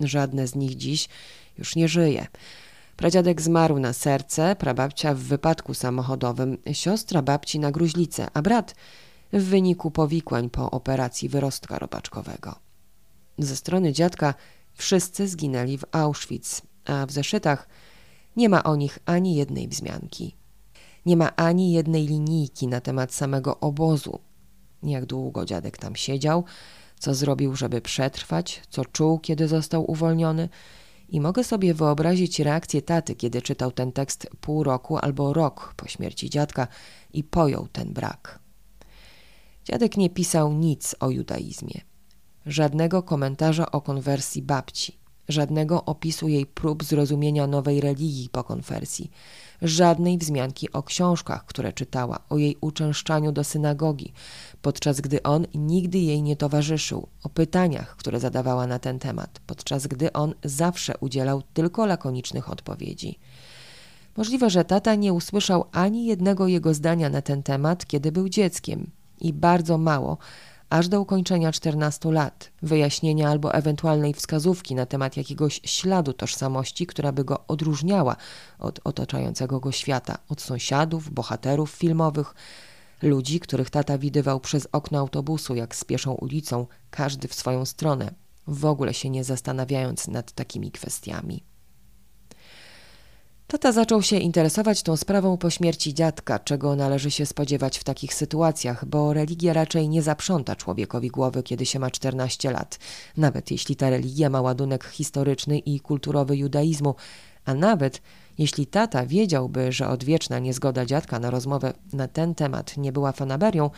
Żadne 0.00 0.46
z 0.46 0.54
nich 0.54 0.76
dziś 0.76 1.08
już 1.58 1.76
nie 1.76 1.88
żyje. 1.88 2.26
Pradziadek 2.96 3.42
zmarł 3.42 3.78
na 3.78 3.92
serce, 3.92 4.56
prababcia 4.56 5.14
w 5.14 5.18
wypadku 5.18 5.74
samochodowym, 5.74 6.58
siostra 6.72 7.22
babci 7.22 7.58
na 7.58 7.72
gruźlicę, 7.72 8.28
a 8.34 8.42
brat 8.42 8.74
w 9.32 9.42
wyniku 9.42 9.90
powikłań 9.90 10.50
po 10.50 10.70
operacji 10.70 11.28
wyrostka 11.28 11.78
robaczkowego. 11.78 12.54
Ze 13.38 13.56
strony 13.56 13.92
dziadka 13.92 14.34
wszyscy 14.74 15.28
zginęli 15.28 15.78
w 15.78 15.84
Auschwitz, 15.92 16.62
a 16.84 17.06
w 17.06 17.10
zeszytach 17.10 17.68
nie 18.36 18.48
ma 18.48 18.62
o 18.64 18.76
nich 18.76 18.98
ani 19.06 19.34
jednej 19.34 19.68
wzmianki. 19.68 20.36
Nie 21.06 21.16
ma 21.16 21.36
ani 21.36 21.72
jednej 21.72 22.06
linijki 22.06 22.68
na 22.68 22.80
temat 22.80 23.14
samego 23.14 23.60
obozu. 23.60 24.20
Jak 24.82 25.06
długo 25.06 25.44
dziadek 25.44 25.78
tam 25.78 25.96
siedział, 25.96 26.44
co 26.98 27.14
zrobił, 27.14 27.56
żeby 27.56 27.80
przetrwać, 27.80 28.62
co 28.68 28.84
czuł, 28.84 29.18
kiedy 29.18 29.48
został 29.48 29.90
uwolniony– 29.90 30.48
i 31.08 31.20
mogę 31.20 31.44
sobie 31.44 31.74
wyobrazić 31.74 32.40
reakcję 32.40 32.82
taty, 32.82 33.14
kiedy 33.14 33.42
czytał 33.42 33.72
ten 33.72 33.92
tekst 33.92 34.30
pół 34.40 34.64
roku 34.64 34.98
albo 34.98 35.32
rok 35.32 35.74
po 35.76 35.88
śmierci 35.88 36.30
dziadka 36.30 36.68
i 37.12 37.24
pojął 37.24 37.68
ten 37.68 37.92
brak. 37.92 38.38
Dziadek 39.70 39.96
nie 39.96 40.10
pisał 40.10 40.52
nic 40.52 40.96
o 41.00 41.10
judaizmie, 41.10 41.80
żadnego 42.46 43.02
komentarza 43.02 43.72
o 43.72 43.80
konwersji 43.80 44.42
babci, 44.42 44.98
żadnego 45.28 45.84
opisu 45.84 46.28
jej 46.28 46.46
prób 46.46 46.84
zrozumienia 46.84 47.46
nowej 47.46 47.80
religii 47.80 48.28
po 48.28 48.44
konwersji, 48.44 49.10
żadnej 49.62 50.18
wzmianki 50.18 50.72
o 50.72 50.82
książkach, 50.82 51.44
które 51.44 51.72
czytała, 51.72 52.18
o 52.28 52.38
jej 52.38 52.56
uczęszczaniu 52.60 53.32
do 53.32 53.44
synagogi, 53.44 54.12
podczas 54.62 55.00
gdy 55.00 55.22
on 55.22 55.46
nigdy 55.54 55.98
jej 55.98 56.22
nie 56.22 56.36
towarzyszył, 56.36 57.08
o 57.22 57.28
pytaniach, 57.28 57.96
które 57.96 58.20
zadawała 58.20 58.66
na 58.66 58.78
ten 58.78 58.98
temat, 58.98 59.40
podczas 59.46 59.86
gdy 59.86 60.12
on 60.12 60.34
zawsze 60.44 60.94
udzielał 61.00 61.42
tylko 61.54 61.86
lakonicznych 61.86 62.50
odpowiedzi. 62.50 63.18
Możliwe, 64.16 64.50
że 64.50 64.64
tata 64.64 64.94
nie 64.94 65.12
usłyszał 65.12 65.64
ani 65.72 66.06
jednego 66.06 66.46
jego 66.46 66.74
zdania 66.74 67.10
na 67.10 67.22
ten 67.22 67.42
temat, 67.42 67.86
kiedy 67.86 68.12
był 68.12 68.28
dzieckiem, 68.28 68.90
i 69.20 69.32
bardzo 69.32 69.78
mało, 69.78 70.18
aż 70.70 70.88
do 70.88 71.00
ukończenia 71.00 71.52
14 71.52 72.12
lat, 72.12 72.50
wyjaśnienia 72.62 73.30
albo 73.30 73.54
ewentualnej 73.54 74.14
wskazówki 74.14 74.74
na 74.74 74.86
temat 74.86 75.16
jakiegoś 75.16 75.60
śladu 75.64 76.12
tożsamości, 76.12 76.86
która 76.86 77.12
by 77.12 77.24
go 77.24 77.46
odróżniała 77.46 78.16
od 78.58 78.80
otaczającego 78.84 79.60
go 79.60 79.72
świata, 79.72 80.18
od 80.28 80.40
sąsiadów, 80.40 81.10
bohaterów 81.10 81.70
filmowych, 81.70 82.34
ludzi, 83.02 83.40
których 83.40 83.70
tata 83.70 83.98
widywał 83.98 84.40
przez 84.40 84.68
okno 84.72 84.98
autobusu, 84.98 85.54
jak 85.54 85.74
spieszą 85.74 86.12
ulicą, 86.12 86.66
każdy 86.90 87.28
w 87.28 87.34
swoją 87.34 87.64
stronę, 87.64 88.14
w 88.46 88.64
ogóle 88.64 88.94
się 88.94 89.10
nie 89.10 89.24
zastanawiając 89.24 90.08
nad 90.08 90.32
takimi 90.32 90.70
kwestiami. 90.70 91.42
Tata 93.50 93.72
zaczął 93.72 94.02
się 94.02 94.16
interesować 94.16 94.82
tą 94.82 94.96
sprawą 94.96 95.36
po 95.36 95.50
śmierci 95.50 95.94
dziadka, 95.94 96.38
czego 96.38 96.76
należy 96.76 97.10
się 97.10 97.26
spodziewać 97.26 97.78
w 97.78 97.84
takich 97.84 98.14
sytuacjach, 98.14 98.84
bo 98.84 99.12
religia 99.12 99.52
raczej 99.52 99.88
nie 99.88 100.02
zaprząta 100.02 100.56
człowiekowi 100.56 101.08
głowy, 101.08 101.42
kiedy 101.42 101.66
się 101.66 101.78
ma 101.78 101.90
14 101.90 102.50
lat, 102.50 102.78
nawet 103.16 103.50
jeśli 103.50 103.76
ta 103.76 103.90
religia 103.90 104.30
ma 104.30 104.40
ładunek 104.40 104.84
historyczny 104.84 105.58
i 105.58 105.80
kulturowy 105.80 106.36
judaizmu, 106.36 106.94
a 107.44 107.54
nawet 107.54 108.02
jeśli 108.38 108.66
tata 108.66 109.06
wiedziałby, 109.06 109.72
że 109.72 109.88
odwieczna 109.88 110.38
niezgoda 110.38 110.86
dziadka 110.86 111.18
na 111.18 111.30
rozmowę 111.30 111.72
na 111.92 112.08
ten 112.08 112.34
temat 112.34 112.76
nie 112.76 112.92
była 112.92 113.12
fanaberią, 113.12 113.70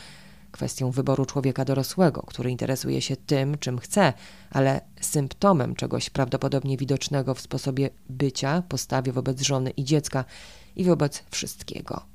kwestią 0.50 0.90
wyboru 0.90 1.26
człowieka 1.26 1.64
dorosłego, 1.64 2.22
który 2.22 2.50
interesuje 2.50 3.00
się 3.00 3.16
tym, 3.16 3.58
czym 3.58 3.78
chce, 3.78 4.12
ale 4.50 4.80
symptomem 5.00 5.74
czegoś 5.74 6.10
prawdopodobnie 6.10 6.76
widocznego 6.76 7.34
w 7.34 7.40
sposobie 7.40 7.90
bycia, 8.08 8.62
postawie 8.68 9.12
wobec 9.12 9.42
żony 9.42 9.70
i 9.70 9.84
dziecka 9.84 10.24
i 10.76 10.84
wobec 10.84 11.22
wszystkiego. 11.30 12.10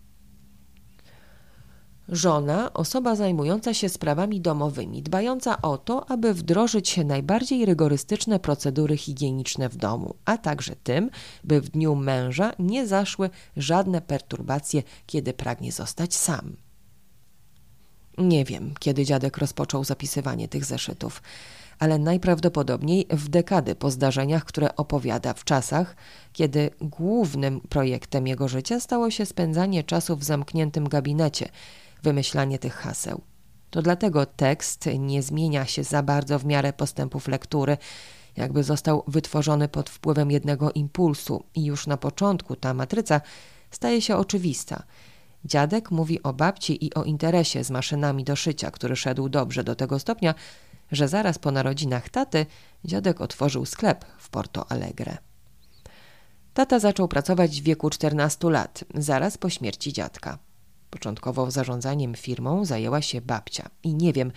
Żona, 2.10 2.74
osoba 2.74 3.16
zajmująca 3.16 3.74
się 3.74 3.90
sprawami 3.90 4.42
domowymi, 4.42 5.04
dbająca 5.04 5.62
o 5.62 5.78
to, 5.78 6.10
aby 6.10 6.34
wdrożyć 6.34 6.98
najbardziej 6.98 7.66
rygorystyczne 7.66 8.40
procedury 8.40 8.98
higieniczne 8.98 9.70
w 9.70 9.76
domu, 9.76 10.16
a 10.26 10.38
także 10.38 10.76
tym, 10.84 11.10
by 11.44 11.62
w 11.62 11.70
dniu 11.70 11.96
męża 11.96 12.52
nie 12.60 12.88
zaszły 12.88 13.30
żadne 13.58 14.02
perturbacje, 14.02 14.84
kiedy 15.06 15.34
pragnie 15.34 15.72
zostać 15.72 16.16
sam. 16.16 16.65
Nie 18.18 18.46
wiem, 18.46 18.74
kiedy 18.80 19.06
dziadek 19.06 19.38
rozpoczął 19.38 19.84
zapisywanie 19.84 20.48
tych 20.48 20.66
zeszytów, 20.66 21.22
ale 21.80 22.00
najprawdopodobniej 22.00 23.08
w 23.10 23.30
dekady 23.30 23.76
po 23.76 23.92
zdarzeniach, 23.92 24.46
które 24.46 24.76
opowiada 24.76 25.34
w 25.34 25.44
czasach, 25.44 25.96
kiedy 26.34 26.70
głównym 26.82 27.62
projektem 27.62 28.28
jego 28.28 28.48
życia 28.48 28.80
stało 28.80 29.12
się 29.12 29.26
spędzanie 29.26 29.84
czasu 29.84 30.16
w 30.16 30.24
zamkniętym 30.24 30.90
gabinecie, 30.90 31.50
wymyślanie 32.04 32.60
tych 32.60 32.74
haseł. 32.74 33.22
To 33.70 33.82
dlatego 33.82 34.26
tekst 34.26 34.90
nie 35.00 35.24
zmienia 35.24 35.66
się 35.66 35.84
za 35.84 36.04
bardzo 36.04 36.40
w 36.40 36.46
miarę 36.46 36.74
postępów 36.74 37.28
lektury, 37.28 37.78
jakby 38.36 38.64
został 38.64 39.04
wytworzony 39.08 39.68
pod 39.68 39.90
wpływem 39.90 40.32
jednego 40.32 40.72
impulsu 40.72 41.44
i 41.56 41.66
już 41.66 41.88
na 41.88 41.98
początku 41.98 42.56
ta 42.56 42.74
matryca 42.74 43.22
staje 43.72 44.02
się 44.02 44.16
oczywista– 44.16 44.84
Dziadek 45.46 45.92
mówi 45.92 46.24
o 46.24 46.34
babci 46.34 46.86
i 46.86 46.94
o 46.94 47.04
interesie 47.04 47.64
z 47.64 47.72
maszynami 47.72 48.24
do 48.24 48.36
szycia, 48.36 48.72
który 48.72 48.96
szedł 48.96 49.30
dobrze 49.30 49.64
do 49.64 49.76
tego 49.76 50.00
stopnia, 50.00 50.36
że 50.92 51.08
zaraz 51.08 51.40
po 51.40 51.52
narodzinach 51.52 52.10
taty 52.10 52.46
dziadek 52.86 53.22
otworzył 53.22 53.66
sklep 53.66 54.06
w 54.18 54.30
Porto 54.30 54.72
Alegre. 54.72 55.18
Tata 56.54 56.80
zaczął 56.80 57.08
pracować 57.08 57.62
w 57.62 57.64
wieku 57.64 57.90
14 57.90 58.50
lat, 58.50 58.84
zaraz 58.96 59.38
po 59.38 59.50
śmierci 59.50 59.94
dziadka. 59.94 60.38
Początkowo 60.90 61.52
zarządzaniem 61.52 62.16
firmą 62.16 62.66
zajęła 62.66 63.02
się 63.02 63.22
babcia 63.22 63.70
i 63.84 63.96
nie 63.96 64.14
wiem, 64.14 64.32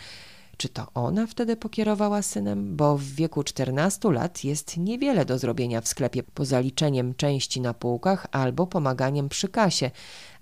czy 0.59 0.69
to 0.69 0.87
ona 0.95 1.27
wtedy 1.27 1.57
pokierowała 1.57 2.23
synem, 2.23 2.77
bo 2.77 2.99
w 2.99 3.05
wieku 3.05 3.43
14 3.43 4.13
lat 4.13 4.45
jest 4.45 4.77
niewiele 4.77 5.25
do 5.25 5.39
zrobienia 5.39 5.81
w 5.81 5.89
sklepie 5.89 6.23
poza 6.23 6.61
liczeniem 6.61 7.15
części 7.15 7.61
na 7.61 7.75
półkach 7.75 8.27
albo 8.33 8.67
pomaganiem 8.67 9.29
przy 9.29 9.49
kasie, 9.49 9.91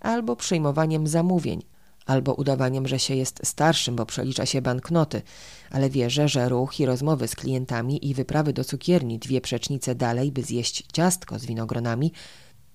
albo 0.01 0.37
przyjmowaniem 0.37 1.07
zamówień, 1.07 1.63
albo 2.07 2.35
udawaniem, 2.35 2.89
że 2.89 2.99
się 2.99 3.15
jest 3.15 3.41
starszym, 3.45 3.97
bo 3.97 4.07
przelicza 4.07 4.47
się 4.47 4.63
banknoty, 4.63 5.23
ale 5.71 5.91
wierzę, 5.91 6.29
że 6.29 6.49
ruch 6.49 6.81
i 6.81 6.87
rozmowy 6.87 7.29
z 7.29 7.37
klientami 7.37 8.09
i 8.11 8.15
wyprawy 8.15 8.53
do 8.53 8.65
cukierni 8.65 9.19
dwie 9.19 9.41
przecznice 9.41 9.95
dalej, 9.95 10.33
by 10.33 10.43
zjeść 10.43 10.85
ciastko 10.93 11.39
z 11.39 11.47
winogronami, 11.47 12.13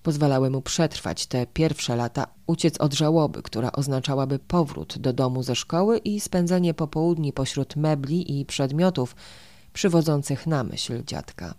pozwalały 0.02 0.50
mu 0.50 0.62
przetrwać 0.62 1.26
te 1.26 1.46
pierwsze 1.46 1.96
lata, 1.96 2.26
uciec 2.46 2.80
od 2.80 2.94
żałoby, 2.94 3.42
która 3.42 3.72
oznaczałaby 3.72 4.38
powrót 4.38 4.98
do 4.98 5.12
domu 5.12 5.42
ze 5.42 5.56
szkoły 5.56 5.98
i 5.98 6.20
spędzenie 6.20 6.74
popołudni 6.74 7.32
pośród 7.32 7.76
mebli 7.76 8.40
i 8.40 8.44
przedmiotów 8.44 9.16
przywodzących 9.72 10.46
na 10.46 10.64
myśl 10.64 11.04
dziadka. 11.04 11.54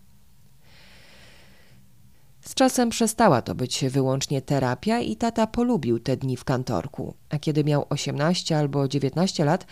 Z 2.42 2.54
czasem 2.54 2.90
przestała 2.90 3.42
to 3.42 3.56
być 3.56 3.86
wyłącznie 3.90 4.42
terapia 4.42 5.00
i 5.00 5.16
tata 5.16 5.48
polubił 5.48 6.00
te 6.00 6.18
dni 6.18 6.38
w 6.38 6.44
kantorku, 6.44 7.14
a 7.30 7.40
kiedy 7.40 7.64
miał 7.64 7.86
18 7.90 8.58
albo 8.58 8.88
19 8.88 9.46
lat, 9.46 9.66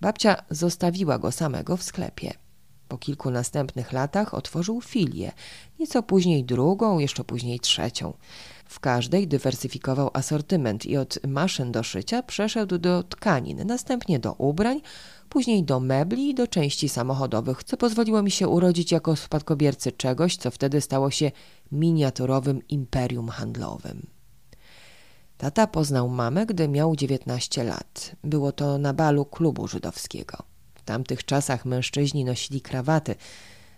babcia 0.00 0.36
zostawiła 0.50 1.18
go 1.18 1.32
samego 1.32 1.76
w 1.76 1.82
sklepie. 1.82 2.47
Po 2.88 2.98
kilku 2.98 3.30
następnych 3.30 3.92
latach 3.92 4.34
otworzył 4.34 4.80
filię, 4.80 5.32
nieco 5.78 6.02
później 6.02 6.44
drugą, 6.44 6.98
jeszcze 6.98 7.24
później 7.24 7.60
trzecią. 7.60 8.14
W 8.64 8.80
każdej 8.80 9.28
dywersyfikował 9.28 10.10
asortyment 10.12 10.86
i 10.86 10.96
od 10.96 11.18
maszyn 11.26 11.72
do 11.72 11.82
szycia 11.82 12.22
przeszedł 12.22 12.78
do 12.78 13.02
tkanin, 13.02 13.66
następnie 13.66 14.18
do 14.18 14.32
ubrań, 14.32 14.80
później 15.28 15.64
do 15.64 15.80
mebli 15.80 16.30
i 16.30 16.34
do 16.34 16.46
części 16.46 16.88
samochodowych, 16.88 17.64
co 17.64 17.76
pozwoliło 17.76 18.22
mi 18.22 18.30
się 18.30 18.48
urodzić 18.48 18.92
jako 18.92 19.16
spadkobiercy 19.16 19.92
czegoś, 19.92 20.36
co 20.36 20.50
wtedy 20.50 20.80
stało 20.80 21.10
się 21.10 21.30
miniaturowym 21.72 22.68
imperium 22.68 23.28
handlowym. 23.28 24.06
Tata 25.38 25.66
poznał 25.66 26.08
mamę, 26.08 26.46
gdy 26.46 26.68
miał 26.68 26.96
19 26.96 27.64
lat. 27.64 28.16
Było 28.24 28.52
to 28.52 28.78
na 28.78 28.94
balu 28.94 29.24
klubu 29.24 29.68
żydowskiego. 29.68 30.47
Tamtych 30.88 31.24
czasach 31.24 31.64
mężczyźni 31.64 32.24
nosili 32.24 32.60
krawaty, 32.60 33.14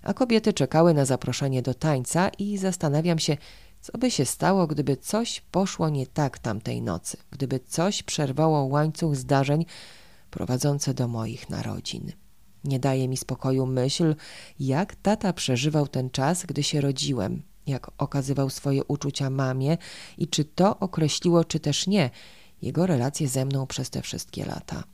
a 0.02 0.14
kobiety 0.14 0.52
czekały 0.52 0.94
na 0.94 1.04
zaproszenie 1.04 1.62
do 1.62 1.74
tańca 1.74 2.28
i 2.38 2.58
zastanawiam 2.58 3.18
się, 3.18 3.36
co 3.80 3.98
by 3.98 4.10
się 4.10 4.24
stało, 4.24 4.66
gdyby 4.66 4.96
coś 4.96 5.40
poszło 5.50 5.88
nie 5.88 6.06
tak 6.06 6.38
tamtej 6.38 6.82
nocy, 6.82 7.16
gdyby 7.30 7.60
coś 7.60 8.02
przerwało 8.02 8.64
łańcuch 8.64 9.16
zdarzeń 9.16 9.64
prowadzące 10.30 10.94
do 10.94 11.08
moich 11.08 11.50
narodzin. 11.50 12.12
Nie 12.64 12.78
daje 12.78 13.08
mi 13.08 13.16
spokoju 13.16 13.66
myśl, 13.66 14.14
jak 14.60 14.94
tata 14.94 15.32
przeżywał 15.32 15.88
ten 15.88 16.10
czas, 16.10 16.46
gdy 16.46 16.62
się 16.62 16.80
rodziłem, 16.80 17.42
jak 17.66 17.90
okazywał 17.98 18.50
swoje 18.50 18.84
uczucia 18.84 19.30
mamie 19.30 19.78
i 20.18 20.28
czy 20.28 20.44
to 20.44 20.78
określiło, 20.78 21.44
czy 21.44 21.60
też 21.60 21.86
nie, 21.86 22.10
jego 22.62 22.86
relacje 22.86 23.28
ze 23.28 23.44
mną 23.44 23.66
przez 23.66 23.90
te 23.90 24.02
wszystkie 24.02 24.44
lata. 24.44 24.84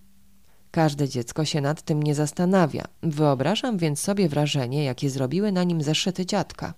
Każde 0.77 1.09
dziecko 1.09 1.45
się 1.45 1.61
nad 1.61 1.83
tym 1.83 2.03
nie 2.03 2.15
zastanawia. 2.15 2.85
Wyobrażam 3.03 3.79
więc 3.79 4.01
sobie 4.01 4.29
wrażenie, 4.29 4.85
jakie 4.85 5.11
zrobiły 5.11 5.53
na 5.53 5.65
nim 5.65 5.83
zeszyty 5.83 6.27
dziadka. 6.27 6.75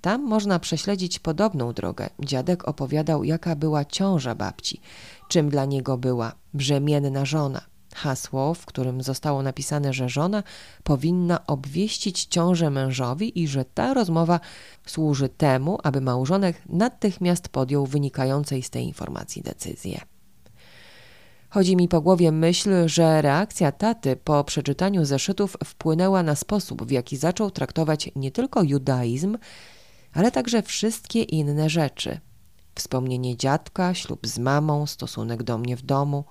Tam 0.00 0.22
można 0.22 0.58
prześledzić 0.58 1.18
podobną 1.18 1.72
drogę. 1.72 2.10
Dziadek 2.20 2.68
opowiadał, 2.68 3.24
jaka 3.24 3.56
była 3.56 3.84
ciąża 3.84 4.34
babci, 4.34 4.80
czym 5.28 5.48
dla 5.48 5.64
niego 5.64 5.98
była 5.98 6.32
brzemienna 6.54 7.24
żona. 7.24 7.60
Hasło, 7.94 8.54
w 8.54 8.66
którym 8.66 9.02
zostało 9.02 9.42
napisane, 9.42 9.92
że 9.92 10.08
żona 10.08 10.42
powinna 10.84 11.46
obwieścić 11.46 12.24
ciążę 12.24 12.70
mężowi 12.70 13.42
i 13.42 13.48
że 13.48 13.64
ta 13.64 13.94
rozmowa 13.94 14.40
służy 14.86 15.28
temu, 15.28 15.78
aby 15.82 16.00
małżonek 16.00 16.62
natychmiast 16.68 17.48
podjął 17.48 17.86
wynikającej 17.86 18.62
z 18.62 18.70
tej 18.70 18.86
informacji 18.86 19.42
decyzję. 19.42 20.15
Chodzi 21.48 21.76
mi 21.76 21.88
po 21.88 22.00
głowie 22.00 22.32
myśl, 22.32 22.70
że 22.88 23.22
reakcja 23.22 23.72
taty 23.72 24.16
po 24.16 24.44
przeczytaniu 24.44 25.04
zeszytów 25.04 25.56
wpłynęła 25.64 26.22
na 26.22 26.34
sposób, 26.34 26.86
w 26.86 26.90
jaki 26.90 27.16
zaczął 27.16 27.50
traktować 27.50 28.10
nie 28.16 28.30
tylko 28.30 28.62
judaizm, 28.62 29.38
ale 30.12 30.30
także 30.30 30.62
wszystkie 30.62 31.22
inne 31.22 31.70
rzeczy. 31.70 32.20
Wspomnienie 32.74 33.36
dziadka, 33.36 33.94
ślub 33.94 34.26
z 34.26 34.38
mamą, 34.38 34.86
stosunek 34.86 35.42
do 35.42 35.58
mnie 35.58 35.76
w 35.76 35.82
domu. 35.82 36.24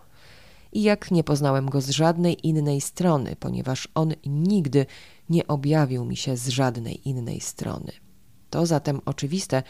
I 0.71 0.83
jak 0.83 1.11
nie 1.11 1.23
poznałem 1.23 1.69
go 1.69 1.81
z 1.81 1.89
żadnej 1.89 2.47
innej 2.47 2.81
strony, 2.81 3.35
ponieważ 3.39 3.87
on 3.95 4.13
nigdy 4.25 4.85
nie 5.29 5.47
objawił 5.47 6.05
mi 6.05 6.17
się 6.17 6.37
z 6.37 6.47
żadnej 6.47 7.09
innej 7.09 7.41
strony. 7.41 7.91
To 8.49 8.65
zatem 8.65 9.01
oczywiste, 9.05 9.63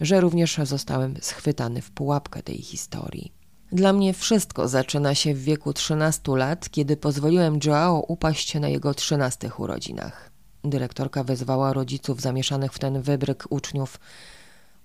że 0.00 0.20
również 0.20 0.60
zostałem 0.64 1.14
schwytany 1.20 1.82
w 1.82 1.90
pułapkę 1.90 2.42
tej 2.42 2.62
historii. 2.62 3.43
Dla 3.72 3.92
mnie 3.92 4.14
wszystko 4.14 4.68
zaczyna 4.68 5.14
się 5.14 5.34
w 5.34 5.42
wieku 5.42 5.72
13 5.72 6.22
lat, 6.36 6.70
kiedy 6.70 6.96
pozwoliłem 6.96 7.58
Joao 7.64 8.00
upaść 8.00 8.54
na 8.54 8.68
jego 8.68 8.94
trzynastych 8.94 9.60
urodzinach. 9.60 10.30
Dyrektorka 10.64 11.24
wezwała 11.24 11.72
rodziców 11.72 12.20
zamieszanych 12.20 12.72
w 12.72 12.78
ten 12.78 13.02
wybryk 13.02 13.44
uczniów. 13.50 14.00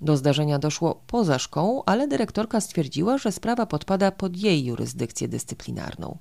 Do 0.02 0.18
zdarzenia 0.18 0.60
doszło 0.60 1.02
poza 1.08 1.40
szkołą, 1.40 1.84
ale 1.86 2.08
dyrektorka 2.08 2.62
stwierdziła, 2.62 3.18
że 3.18 3.32
sprawa 3.32 3.66
podpada 3.66 4.12
pod 4.12 4.38
jej 4.38 4.66
jurysdykcję 4.66 5.28
dyscyplinarną. 5.28 6.18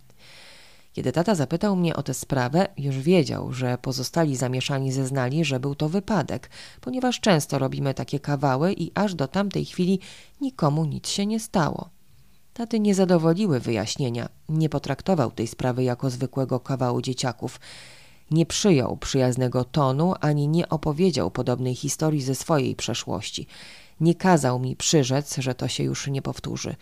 Kiedy 0.93 1.13
tata 1.13 1.35
zapytał 1.35 1.77
mnie 1.77 1.97
o 1.97 2.03
tę 2.03 2.15
sprawę, 2.15 2.69
już 2.77 2.99
wiedział, 2.99 3.53
że 3.53 3.79
pozostali 3.79 4.37
zamieszani 4.37 4.93
zeznali, 4.93 5.45
że 5.45 5.61
był 5.61 5.75
to 5.75 5.89
wypadek, 5.89 6.51
ponieważ 6.81 7.21
często 7.21 7.59
robimy 7.59 7.95
takie 7.95 8.21
kawały 8.21 8.73
i 8.73 8.93
aż 8.95 9.15
do 9.15 9.29
tamtej 9.29 9.65
chwili 9.65 10.01
nikomu 10.41 10.85
nic 10.85 11.09
się 11.09 11.27
nie 11.27 11.41
stało. 11.41 11.98
Taty 12.59 12.81
nie 12.81 12.95
zadowoliły 12.95 13.61
wyjaśnienia, 13.61 14.29
nie 14.49 14.69
potraktował 14.69 15.31
tej 15.31 15.47
sprawy 15.47 15.85
jako 15.85 16.11
zwykłego 16.11 16.61
kawału 16.61 17.03
dzieciaków. 17.03 17.61
Nie 18.31 18.47
przyjął 18.47 18.97
przyjaznego 18.97 19.65
tonu 19.65 20.15
ani 20.21 20.49
nie 20.49 20.69
opowiedział 20.69 21.31
podobnej 21.31 21.75
historii 21.75 22.23
ze 22.23 22.35
swojej 22.35 22.77
przeszłości. 22.77 23.47
Nie 24.01 24.15
kazał 24.15 24.59
mi 24.59 24.77
przyrzec, 24.77 25.37
że 25.37 25.55
to 25.55 25.69
się 25.69 25.85
już 25.85 26.07
nie 26.07 26.23
powtórzy, 26.23 26.77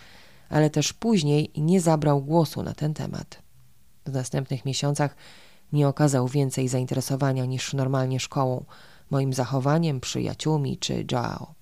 ale 0.48 0.70
też 0.70 0.92
później 0.92 1.50
nie 1.56 1.80
zabrał 1.80 2.22
głosu 2.22 2.62
na 2.62 2.72
ten 2.72 2.94
temat. 2.94 3.42
W 4.06 4.12
następnych 4.12 4.64
miesiącach 4.64 5.16
nie 5.72 5.88
okazał 5.88 6.28
więcej 6.28 6.68
zainteresowania 6.68 7.44
niż 7.44 7.74
normalnie 7.74 8.20
szkołą, 8.20 8.64
moim 9.10 9.32
zachowaniem, 9.32 10.00
przyjaciółmi 10.00 10.78
czy 10.78 11.04
Joao. 11.12 11.54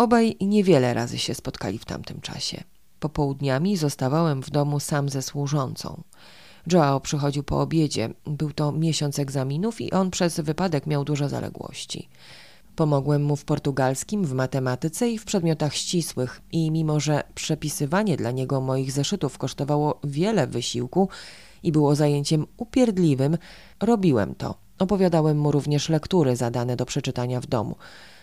Obaj 0.00 0.36
niewiele 0.40 0.94
razy 0.94 1.18
się 1.18 1.34
spotkali 1.34 1.78
w 1.78 1.84
tamtym 1.84 2.20
czasie. 2.20 2.64
Popołudniami 3.00 3.76
zostawałem 3.76 4.42
w 4.42 4.50
domu 4.50 4.80
sam 4.80 5.08
ze 5.08 5.22
służącą. 5.22 6.02
Joao 6.72 7.00
przychodził 7.00 7.42
po 7.42 7.60
obiedzie. 7.60 8.10
Był 8.26 8.52
to 8.52 8.72
miesiąc 8.72 9.18
egzaminów 9.18 9.80
i 9.80 9.92
on 9.92 10.10
przez 10.10 10.40
wypadek 10.40 10.86
miał 10.86 11.04
dużo 11.04 11.28
zaległości. 11.28 12.08
Pomogłem 12.76 13.22
mu 13.22 13.36
w 13.36 13.44
portugalskim, 13.44 14.24
w 14.24 14.32
matematyce 14.32 15.10
i 15.10 15.18
w 15.18 15.24
przedmiotach 15.24 15.74
ścisłych 15.74 16.40
i 16.52 16.70
mimo, 16.70 17.00
że 17.00 17.22
przepisywanie 17.34 18.16
dla 18.16 18.30
niego 18.30 18.60
moich 18.60 18.92
zeszytów 18.92 19.38
kosztowało 19.38 20.00
wiele 20.04 20.46
wysiłku 20.46 21.08
i 21.62 21.72
było 21.72 21.94
zajęciem 21.94 22.46
upierdliwym, 22.56 23.38
robiłem 23.80 24.34
to. 24.34 24.54
Opowiadałem 24.78 25.38
mu 25.38 25.52
również 25.52 25.88
lektury 25.88 26.36
zadane 26.36 26.76
do 26.76 26.86
przeczytania 26.86 27.40
w 27.40 27.46
domu. 27.46 27.76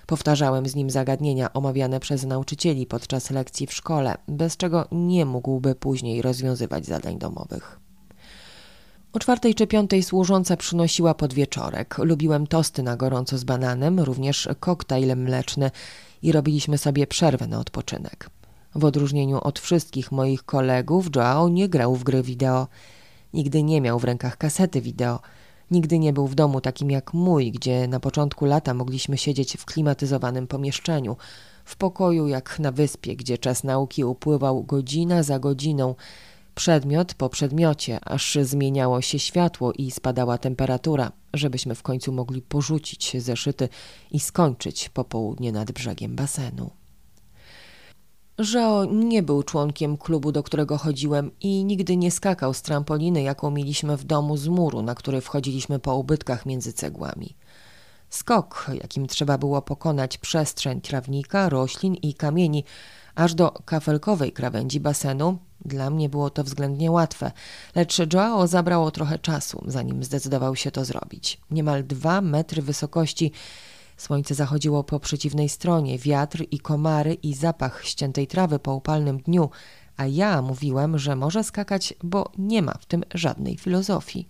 Powtarzałem 0.07 0.67
z 0.67 0.75
nim 0.75 0.89
zagadnienia 0.89 1.53
omawiane 1.53 1.99
przez 1.99 2.25
nauczycieli 2.25 2.85
podczas 2.85 3.31
lekcji 3.31 3.67
w 3.67 3.73
szkole, 3.73 4.17
bez 4.27 4.57
czego 4.57 4.87
nie 4.91 5.25
mógłby 5.25 5.75
później 5.75 6.21
rozwiązywać 6.21 6.85
zadań 6.85 7.17
domowych. 7.17 7.79
O 9.13 9.19
czwartej 9.19 9.55
czy 9.55 9.67
piątej 9.67 10.03
służąca 10.03 10.57
przynosiła 10.57 11.13
podwieczorek. 11.13 11.97
Lubiłem 11.97 12.47
tosty 12.47 12.83
na 12.83 12.97
gorąco 12.97 13.37
z 13.37 13.43
bananem, 13.43 13.99
również 13.99 14.49
koktajl 14.59 15.15
mleczny 15.15 15.71
i 16.21 16.31
robiliśmy 16.31 16.77
sobie 16.77 17.07
przerwę 17.07 17.47
na 17.47 17.59
odpoczynek. 17.59 18.29
W 18.75 18.85
odróżnieniu 18.85 19.39
od 19.41 19.59
wszystkich 19.59 20.11
moich 20.11 20.43
kolegów, 20.43 21.09
Joao 21.15 21.49
nie 21.49 21.69
grał 21.69 21.95
w 21.95 22.03
gry 22.03 22.23
wideo. 22.23 22.67
Nigdy 23.33 23.63
nie 23.63 23.81
miał 23.81 23.99
w 23.99 24.03
rękach 24.03 24.37
kasety 24.37 24.81
wideo. 24.81 25.19
Nigdy 25.71 25.99
nie 25.99 26.13
był 26.13 26.27
w 26.27 26.35
domu 26.35 26.61
takim 26.61 26.91
jak 26.91 27.13
mój, 27.13 27.51
gdzie 27.51 27.87
na 27.87 27.99
początku 27.99 28.45
lata 28.45 28.73
mogliśmy 28.73 29.17
siedzieć 29.17 29.57
w 29.57 29.65
klimatyzowanym 29.65 30.47
pomieszczeniu, 30.47 31.17
w 31.65 31.75
pokoju 31.75 32.27
jak 32.27 32.59
na 32.59 32.71
wyspie, 32.71 33.15
gdzie 33.15 33.37
czas 33.37 33.63
nauki 33.63 34.05
upływał 34.05 34.63
godzina 34.63 35.23
za 35.23 35.39
godziną, 35.39 35.95
przedmiot 36.55 37.13
po 37.13 37.29
przedmiocie, 37.29 37.99
aż 38.05 38.37
zmieniało 38.41 39.01
się 39.01 39.19
światło 39.19 39.73
i 39.73 39.91
spadała 39.91 40.37
temperatura, 40.37 41.11
żebyśmy 41.33 41.75
w 41.75 41.83
końcu 41.83 42.11
mogli 42.11 42.41
porzucić 42.41 43.21
zeszyty 43.23 43.69
i 44.11 44.19
skończyć 44.19 44.89
popołudnie 44.89 45.51
nad 45.51 45.71
brzegiem 45.71 46.15
basenu. 46.15 46.69
Żao 48.39 48.85
nie 48.85 49.23
był 49.23 49.43
członkiem 49.43 49.97
klubu, 49.97 50.31
do 50.31 50.43
którego 50.43 50.77
chodziłem 50.77 51.31
i 51.41 51.65
nigdy 51.65 51.97
nie 51.97 52.11
skakał 52.11 52.53
z 52.53 52.61
trampoliny, 52.61 53.21
jaką 53.21 53.51
mieliśmy 53.51 53.97
w 53.97 54.03
domu 54.03 54.37
z 54.37 54.47
muru, 54.47 54.81
na 54.81 54.95
który 54.95 55.21
wchodziliśmy 55.21 55.79
po 55.79 55.95
ubytkach 55.95 56.45
między 56.45 56.73
cegłami. 56.73 57.35
Skok, 58.09 58.65
jakim 58.81 59.07
trzeba 59.07 59.37
było 59.37 59.61
pokonać 59.61 60.17
przestrzeń 60.17 60.81
trawnika, 60.81 61.49
roślin 61.49 61.95
i 61.95 62.13
kamieni, 62.13 62.63
aż 63.15 63.33
do 63.33 63.51
kafelkowej 63.51 64.31
krawędzi 64.31 64.79
basenu, 64.79 65.37
dla 65.65 65.89
mnie 65.89 66.09
było 66.09 66.29
to 66.29 66.43
względnie 66.43 66.91
łatwe, 66.91 67.31
lecz 67.75 68.13
Joao 68.13 68.47
zabrało 68.47 68.91
trochę 68.91 69.19
czasu, 69.19 69.63
zanim 69.67 70.03
zdecydował 70.03 70.55
się 70.55 70.71
to 70.71 70.85
zrobić. 70.85 71.41
Niemal 71.51 71.83
dwa 71.83 72.21
metry 72.21 72.61
wysokości 72.61 73.31
Słońce 73.97 74.35
zachodziło 74.35 74.83
po 74.83 74.99
przeciwnej 74.99 75.49
stronie, 75.49 75.99
wiatr 75.99 76.43
i 76.51 76.59
komary 76.59 77.13
i 77.13 77.33
zapach 77.33 77.85
ściętej 77.85 78.27
trawy 78.27 78.59
po 78.59 78.75
upalnym 78.75 79.17
dniu, 79.17 79.49
a 79.97 80.05
ja 80.05 80.41
mówiłem, 80.41 80.97
że 80.97 81.15
może 81.15 81.43
skakać, 81.43 81.93
bo 82.03 82.31
nie 82.37 82.61
ma 82.61 82.73
w 82.73 82.85
tym 82.85 83.03
żadnej 83.13 83.57
filozofii. 83.57 84.27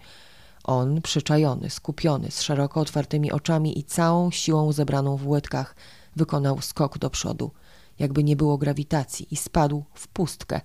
On, 0.63 1.01
przyczajony, 1.01 1.69
skupiony, 1.69 2.31
z 2.31 2.41
szeroko 2.41 2.81
otwartymi 2.81 3.31
oczami 3.31 3.79
i 3.79 3.83
całą 3.83 4.31
siłą 4.31 4.71
zebraną 4.71 5.17
w 5.17 5.27
łydkach, 5.27 5.75
wykonał 6.15 6.61
skok 6.61 6.97
do 6.97 7.09
przodu, 7.09 7.51
jakby 7.99 8.23
nie 8.23 8.35
było 8.35 8.57
grawitacji 8.57 9.27
i 9.31 9.35
spadł 9.35 9.83
w 9.93 10.07
pustkę, 10.07 10.61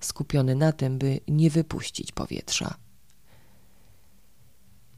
skupiony 0.00 0.54
na 0.54 0.72
tym, 0.72 0.98
by 0.98 1.20
nie 1.28 1.50
wypuścić 1.50 2.12
powietrza. 2.12 2.85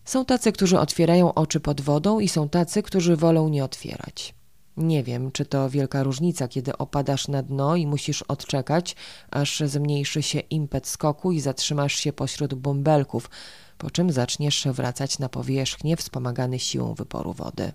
Są 0.09 0.25
tacy, 0.25 0.53
którzy 0.53 0.79
otwierają 0.79 1.35
oczy 1.35 1.61
pod 1.61 1.81
wodą 1.81 2.21
i 2.21 2.29
są 2.29 2.49
tacy, 2.49 2.83
którzy 2.83 3.17
wolą 3.17 3.49
nie 3.49 3.65
otwierać. 3.65 4.35
Nie 4.77 5.03
wiem, 5.03 5.33
czy 5.33 5.45
to 5.45 5.71
wielka 5.71 6.03
różnica, 6.03 6.49
kiedy 6.49 6.79
opadasz 6.79 7.29
na 7.29 7.43
dno 7.43 7.77
i 7.77 7.87
musisz 7.87 8.23
odczekać, 8.23 8.97
aż 9.31 9.61
zmniejszy 9.67 10.23
się 10.23 10.41
impet 10.41 10.87
skoku 10.87 11.33
i 11.33 11.41
zatrzymasz 11.41 11.95
się 11.95 12.13
pośród 12.13 12.55
bąbelków, 12.55 13.31
po 13.79 13.91
czym 13.91 14.13
zaczniesz 14.13 14.67
wracać 14.67 15.19
na 15.19 15.29
powierzchnię 15.29 15.97
wspomagany 15.97 16.59
siłą 16.59 16.95
wyporu 16.95 17.33
wody. 17.33 17.73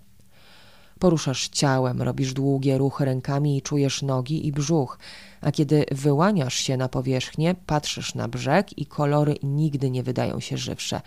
Poruszasz 0.98 1.48
ciałem, 1.48 2.02
robisz 2.02 2.32
długie 2.32 2.78
ruchy 2.78 3.04
rękami 3.04 3.56
i 3.56 3.62
czujesz 3.62 4.02
nogi 4.02 4.46
i 4.46 4.52
brzuch, 4.52 4.98
a 5.40 5.52
kiedy 5.52 5.84
wyłaniasz 5.92 6.54
się 6.54 6.76
na 6.76 6.88
powierzchnię, 6.88 7.54
patrzysz 7.66 8.14
na 8.14 8.28
brzeg 8.28 8.78
i 8.78 8.86
kolory 8.86 9.36
nigdy 9.42 9.90
nie 9.90 10.02
wydają 10.02 10.40
się 10.40 10.58
żywsze. 10.58 11.00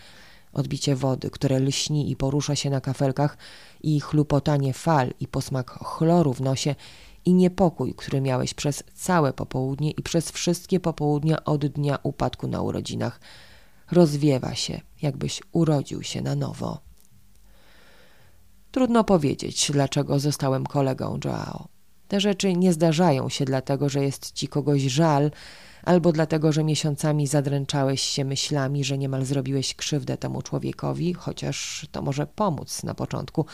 Odbicie 0.54 0.96
wody, 0.96 1.30
które 1.30 1.60
lśni 1.60 2.12
i 2.12 2.16
porusza 2.16 2.56
się 2.56 2.70
na 2.70 2.82
kafelkach, 2.82 3.38
i 3.82 4.00
chlupotanie 4.00 4.74
fal 4.74 5.14
i 5.20 5.28
posmak 5.28 5.72
chloru 5.72 6.34
w 6.34 6.42
nosie, 6.42 6.76
i 7.26 7.34
niepokój, 7.34 7.94
który 7.94 8.22
miałeś 8.22 8.54
przez 8.54 8.84
całe 8.94 9.34
popołudnie 9.34 9.92
i 9.92 10.04
przez 10.04 10.32
wszystkie 10.32 10.80
popołudnia 10.80 11.44
od 11.44 11.66
dnia 11.66 12.00
upadku 12.04 12.48
na 12.48 12.62
urodzinach, 12.62 13.20
rozwiewa 13.92 14.56
się, 14.56 14.82
jakbyś 15.02 15.42
urodził 15.52 16.04
się 16.04 16.22
na 16.22 16.36
nowo. 16.36 16.80
Trudno 18.72 19.04
powiedzieć, 19.04 19.72
dlaczego 19.72 20.20
zostałem 20.20 20.66
kolegą 20.66 21.20
Joao. 21.26 21.68
Te 22.08 22.20
rzeczy 22.20 22.54
nie 22.54 22.74
zdarzają 22.74 23.30
się 23.30 23.46
dlatego, 23.46 23.90
że 23.90 24.04
jest 24.04 24.32
ci 24.32 24.48
kogoś 24.48 24.82
żal, 24.82 25.32
albo 25.88 26.12
dlatego, 26.12 26.52
że 26.52 26.64
miesiącami 26.64 27.28
zadręczałeś 27.28 28.02
się 28.02 28.26
myślami, 28.26 28.84
że 28.84 28.98
niemal 28.98 29.26
zrobiłeś 29.26 29.76
krzywdę 29.76 30.18
temu 30.18 30.42
człowiekowi, 30.42 31.14
chociaż 31.14 31.88
to 31.92 32.02
może 32.02 32.28
pomóc 32.28 32.84
na 32.84 32.94
początku, 32.94 33.46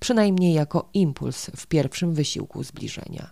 przynajmniej 0.00 0.54
jako 0.54 0.88
impuls 0.94 1.50
w 1.56 1.66
pierwszym 1.66 2.14
wysiłku 2.14 2.62
zbliżenia. 2.62 3.30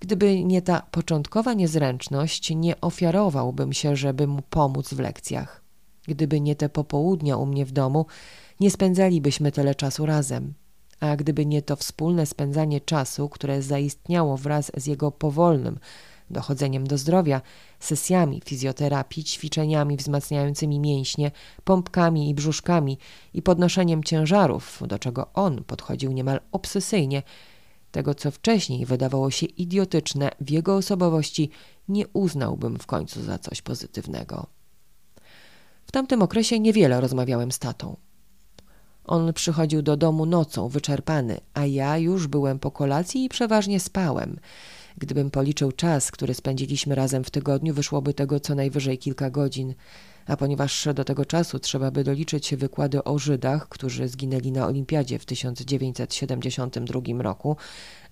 Gdyby 0.00 0.44
nie 0.44 0.62
ta 0.62 0.82
początkowa 0.90 1.54
niezręczność, 1.54 2.50
nie 2.50 2.80
ofiarowałbym 2.80 3.72
się, 3.72 3.96
żeby 3.96 4.26
mu 4.26 4.42
pomóc 4.42 4.94
w 4.94 5.00
lekcjach. 5.00 5.62
Gdyby 6.08 6.40
nie 6.40 6.56
te 6.56 6.68
popołudnia 6.68 7.36
u 7.36 7.46
mnie 7.46 7.66
w 7.66 7.72
domu, 7.72 8.06
nie 8.60 8.70
spędzalibyśmy 8.70 9.52
tyle 9.52 9.74
czasu 9.74 10.06
razem. 10.06 10.54
A 11.00 11.16
gdyby 11.16 11.46
nie 11.46 11.62
to 11.62 11.76
wspólne 11.76 12.26
spędzanie 12.26 12.80
czasu, 12.80 13.28
które 13.28 13.62
zaistniało 13.62 14.36
wraz 14.36 14.72
z 14.76 14.86
jego 14.86 15.10
powolnym 15.10 15.78
dochodzeniem 16.30 16.86
do 16.86 16.98
zdrowia, 16.98 17.40
sesjami 17.80 18.42
fizjoterapii, 18.44 19.24
ćwiczeniami 19.24 19.96
wzmacniającymi 19.96 20.80
mięśnie, 20.80 21.30
pompkami 21.64 22.30
i 22.30 22.34
brzuszkami 22.34 22.98
i 23.34 23.42
podnoszeniem 23.42 24.04
ciężarów, 24.04 24.82
do 24.86 24.98
czego 24.98 25.32
on 25.34 25.64
podchodził 25.64 26.12
niemal 26.12 26.40
obsesyjnie, 26.52 27.22
tego 27.92 28.14
co 28.14 28.30
wcześniej 28.30 28.86
wydawało 28.86 29.30
się 29.30 29.46
idiotyczne 29.46 30.30
w 30.40 30.50
jego 30.50 30.76
osobowości, 30.76 31.50
nie 31.88 32.08
uznałbym 32.08 32.78
w 32.78 32.86
końcu 32.86 33.22
za 33.22 33.38
coś 33.38 33.62
pozytywnego. 33.62 34.46
W 35.86 35.92
tamtym 35.92 36.22
okresie 36.22 36.60
niewiele 36.60 37.00
rozmawiałem 37.00 37.52
z 37.52 37.58
tatą. 37.58 37.96
On 39.04 39.32
przychodził 39.32 39.82
do 39.82 39.96
domu 39.96 40.26
nocą, 40.26 40.68
wyczerpany, 40.68 41.40
a 41.54 41.66
ja 41.66 41.98
już 41.98 42.26
byłem 42.26 42.58
po 42.58 42.70
kolacji 42.70 43.24
i 43.24 43.28
przeważnie 43.28 43.80
spałem. 43.80 44.38
Gdybym 44.98 45.30
policzył 45.30 45.72
czas, 45.72 46.10
który 46.10 46.34
spędziliśmy 46.34 46.94
razem 46.94 47.24
w 47.24 47.30
tygodniu, 47.30 47.74
wyszłoby 47.74 48.14
tego 48.14 48.40
co 48.40 48.54
najwyżej 48.54 48.98
kilka 48.98 49.30
godzin 49.30 49.74
a 50.26 50.36
ponieważ 50.36 50.88
do 50.94 51.04
tego 51.04 51.24
czasu 51.24 51.58
trzeba 51.58 51.90
by 51.90 52.04
doliczyć 52.04 52.54
wykłady 52.54 53.04
o 53.04 53.18
Żydach, 53.18 53.68
którzy 53.68 54.08
zginęli 54.08 54.52
na 54.52 54.66
Olimpiadzie 54.66 55.18
w 55.18 55.24
1972 55.24 57.00
roku, 57.22 57.56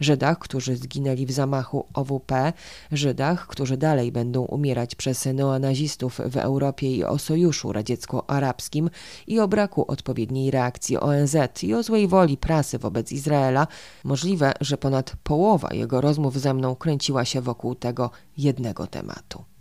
Żydach, 0.01 0.39
którzy 0.39 0.77
zginęli 0.77 1.27
w 1.27 1.33
zamachu 1.33 1.87
OWP, 1.95 2.53
Żydach, 2.93 3.47
którzy 3.47 3.77
dalej 3.77 4.13
będą 4.13 4.43
umierać 4.43 4.95
przez 4.95 5.25
neonazistów 5.25 6.21
w 6.31 6.37
Europie 6.37 6.97
i 6.97 7.05
o 7.05 7.19
sojuszu 7.19 7.73
radziecko-arabskim 7.73 8.91
i 9.27 9.41
o 9.41 9.49
braku 9.49 9.85
odpowiedniej 9.89 10.51
reakcji 10.51 10.99
ONZ 10.99 11.37
i 11.63 11.75
o 11.75 11.83
złej 11.83 12.09
woli 12.09 12.37
prasy 12.37 12.79
wobec 12.79 13.13
Izraela, 13.13 13.67
możliwe, 14.05 14.53
że 14.61 14.79
ponad 14.79 15.17
połowa 15.23 15.69
jego 15.73 16.01
rozmów 16.01 16.41
ze 16.41 16.55
mną 16.55 16.77
kręciła 16.77 17.25
się 17.25 17.41
wokół 17.41 17.75
tego 17.75 18.11
jednego 18.39 18.87
tematu. 18.87 19.54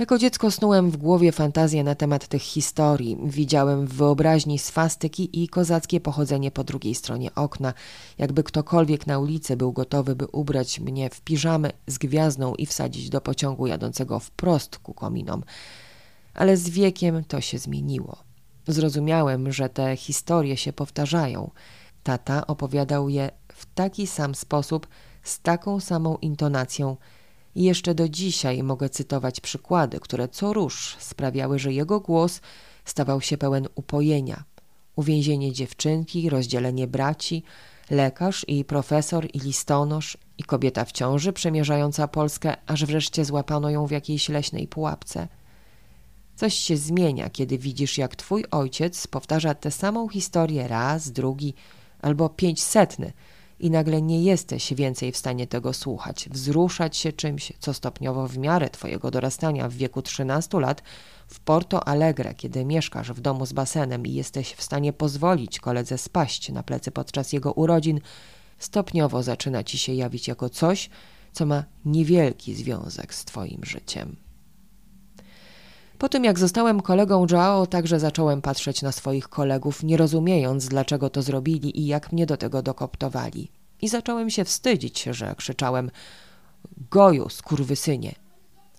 Jako 0.00 0.18
dziecko 0.18 0.50
snułem 0.50 0.90
w 0.90 0.96
głowie 0.96 1.32
fantazje 1.32 1.84
na 1.84 1.94
temat 1.94 2.28
tych 2.28 2.42
historii. 2.42 3.18
Widziałem 3.24 3.86
w 3.86 3.94
wyobraźni 3.94 4.58
swastyki 4.58 5.42
i 5.42 5.48
kozackie 5.48 6.00
pochodzenie 6.00 6.50
po 6.50 6.64
drugiej 6.64 6.94
stronie 6.94 7.34
okna. 7.34 7.74
Jakby 8.18 8.42
ktokolwiek 8.42 9.06
na 9.06 9.18
ulicy 9.18 9.56
był 9.56 9.72
gotowy, 9.72 10.16
by 10.16 10.26
ubrać 10.26 10.80
mnie 10.80 11.10
w 11.10 11.20
piżamy 11.20 11.72
z 11.86 11.98
gwiazdą 11.98 12.54
i 12.54 12.66
wsadzić 12.66 13.10
do 13.10 13.20
pociągu 13.20 13.66
jadącego 13.66 14.20
wprost 14.20 14.78
ku 14.78 14.94
kominom. 14.94 15.42
Ale 16.34 16.56
z 16.56 16.68
wiekiem 16.68 17.24
to 17.24 17.40
się 17.40 17.58
zmieniło. 17.58 18.16
Zrozumiałem, 18.68 19.52
że 19.52 19.68
te 19.68 19.96
historie 19.96 20.56
się 20.56 20.72
powtarzają. 20.72 21.50
Tata 22.02 22.46
opowiadał 22.46 23.08
je 23.08 23.30
w 23.54 23.66
taki 23.74 24.06
sam 24.06 24.34
sposób, 24.34 24.86
z 25.22 25.40
taką 25.40 25.80
samą 25.80 26.16
intonacją, 26.16 26.96
i 27.54 27.62
jeszcze 27.62 27.94
do 27.94 28.08
dzisiaj 28.08 28.62
mogę 28.62 28.88
cytować 28.88 29.40
przykłady, 29.40 30.00
które 30.00 30.28
co 30.28 30.52
róż 30.52 30.96
sprawiały, 30.98 31.58
że 31.58 31.72
jego 31.72 32.00
głos 32.00 32.40
stawał 32.84 33.20
się 33.20 33.38
pełen 33.38 33.68
upojenia. 33.74 34.44
Uwięzienie 34.96 35.52
dziewczynki, 35.52 36.30
rozdzielenie 36.30 36.86
braci, 36.86 37.42
lekarz 37.90 38.44
i 38.48 38.64
profesor 38.64 39.28
i 39.32 39.38
listonosz 39.38 40.18
i 40.38 40.42
kobieta 40.42 40.84
w 40.84 40.92
ciąży 40.92 41.32
przemierzająca 41.32 42.08
Polskę, 42.08 42.56
aż 42.66 42.84
wreszcie 42.84 43.24
złapano 43.24 43.70
ją 43.70 43.86
w 43.86 43.90
jakiejś 43.90 44.28
leśnej 44.28 44.68
pułapce. 44.68 45.28
Coś 46.36 46.54
się 46.54 46.76
zmienia, 46.76 47.30
kiedy 47.30 47.58
widzisz, 47.58 47.98
jak 47.98 48.16
twój 48.16 48.44
ojciec 48.50 49.06
powtarza 49.06 49.54
tę 49.54 49.70
samą 49.70 50.08
historię 50.08 50.68
raz, 50.68 51.10
drugi 51.10 51.54
albo 52.02 52.28
pięćsetny, 52.28 53.12
i 53.60 53.70
nagle 53.70 54.02
nie 54.02 54.22
jesteś 54.22 54.74
więcej 54.74 55.12
w 55.12 55.16
stanie 55.16 55.46
tego 55.46 55.72
słuchać, 55.72 56.28
wzruszać 56.30 56.96
się 56.96 57.12
czymś, 57.12 57.52
co 57.58 57.74
stopniowo 57.74 58.28
w 58.28 58.38
miarę 58.38 58.70
twojego 58.70 59.10
dorastania 59.10 59.68
w 59.68 59.74
wieku 59.74 60.02
13 60.02 60.60
lat 60.60 60.82
w 61.28 61.40
Porto 61.40 61.88
Alegre, 61.88 62.34
kiedy 62.34 62.64
mieszkasz 62.64 63.12
w 63.12 63.20
domu 63.20 63.46
z 63.46 63.52
basenem 63.52 64.06
i 64.06 64.12
jesteś 64.12 64.52
w 64.52 64.62
stanie 64.62 64.92
pozwolić 64.92 65.60
koledze 65.60 65.98
spaść 65.98 66.52
na 66.52 66.62
plecy 66.62 66.90
podczas 66.90 67.32
jego 67.32 67.52
urodzin, 67.52 68.00
stopniowo 68.58 69.22
zaczyna 69.22 69.64
ci 69.64 69.78
się 69.78 69.94
jawić 69.94 70.28
jako 70.28 70.48
coś, 70.48 70.90
co 71.32 71.46
ma 71.46 71.64
niewielki 71.84 72.54
związek 72.54 73.14
z 73.14 73.24
twoim 73.24 73.64
życiem. 73.64 74.29
Po 76.00 76.08
tym 76.08 76.24
jak 76.24 76.38
zostałem 76.38 76.80
kolegą 76.80 77.26
Joao, 77.30 77.66
także 77.66 78.00
zacząłem 78.00 78.42
patrzeć 78.42 78.82
na 78.82 78.92
swoich 78.92 79.28
kolegów, 79.28 79.82
nie 79.82 79.96
rozumiejąc, 79.96 80.68
dlaczego 80.68 81.10
to 81.10 81.22
zrobili 81.22 81.80
i 81.80 81.86
jak 81.86 82.12
mnie 82.12 82.26
do 82.26 82.36
tego 82.36 82.62
dokoptowali. 82.62 83.50
I 83.82 83.88
zacząłem 83.88 84.30
się 84.30 84.44
wstydzić, 84.44 85.02
że 85.02 85.34
krzyczałem 85.36 85.90
Goju, 86.90 87.28
skurwysynie. 87.28 88.14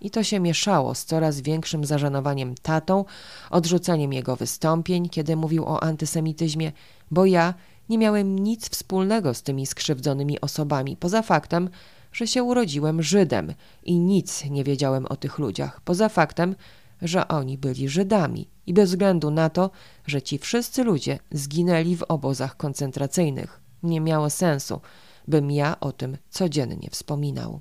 I 0.02 0.12
to 0.12 0.24
się 0.24 0.40
mieszało 0.40 0.96
z 0.96 1.06
coraz 1.06 1.42
większym 1.42 1.86
zażenowaniem 1.86 2.56
tatą, 2.56 3.06
odrzuceniem 3.50 4.14
jego 4.14 4.36
wystąpień, 4.36 5.10
kiedy 5.10 5.36
mówił 5.36 5.66
o 5.66 5.84
antysemityzmie, 5.84 6.72
bo 7.12 7.26
ja 7.26 7.54
nie 7.90 7.98
miałem 7.98 8.40
nic 8.40 8.70
wspólnego 8.70 9.34
z 9.34 9.44
tymi 9.44 9.66
skrzywdzonymi 9.66 10.42
osobami, 10.42 10.98
poza 10.98 11.22
faktem, 11.22 11.70
że 12.14 12.28
się 12.28 12.44
urodziłem 12.44 13.04
Żydem 13.04 13.54
i 13.84 14.00
nic 14.00 14.46
nie 14.46 14.64
wiedziałem 14.64 15.06
o 15.06 15.16
tych 15.16 15.40
ludziach, 15.40 15.82
poza 15.82 16.10
faktem, 16.10 16.56
że 17.02 17.28
oni 17.28 17.58
byli 17.58 17.90
Żydami 17.90 18.50
i 18.66 18.74
bez 18.74 18.90
względu 18.90 19.32
na 19.32 19.50
to, 19.50 19.72
że 20.06 20.22
ci 20.22 20.38
wszyscy 20.38 20.84
ludzie 20.84 21.20
zginęli 21.32 21.96
w 21.96 22.04
obozach 22.04 22.58
koncentracyjnych. 22.58 23.62
Nie 23.84 24.02
miało 24.02 24.30
sensu, 24.30 24.82
bym 25.28 25.52
ja 25.52 25.80
o 25.80 25.92
tym 25.92 26.18
codziennie 26.30 26.90
wspominał. 26.92 27.60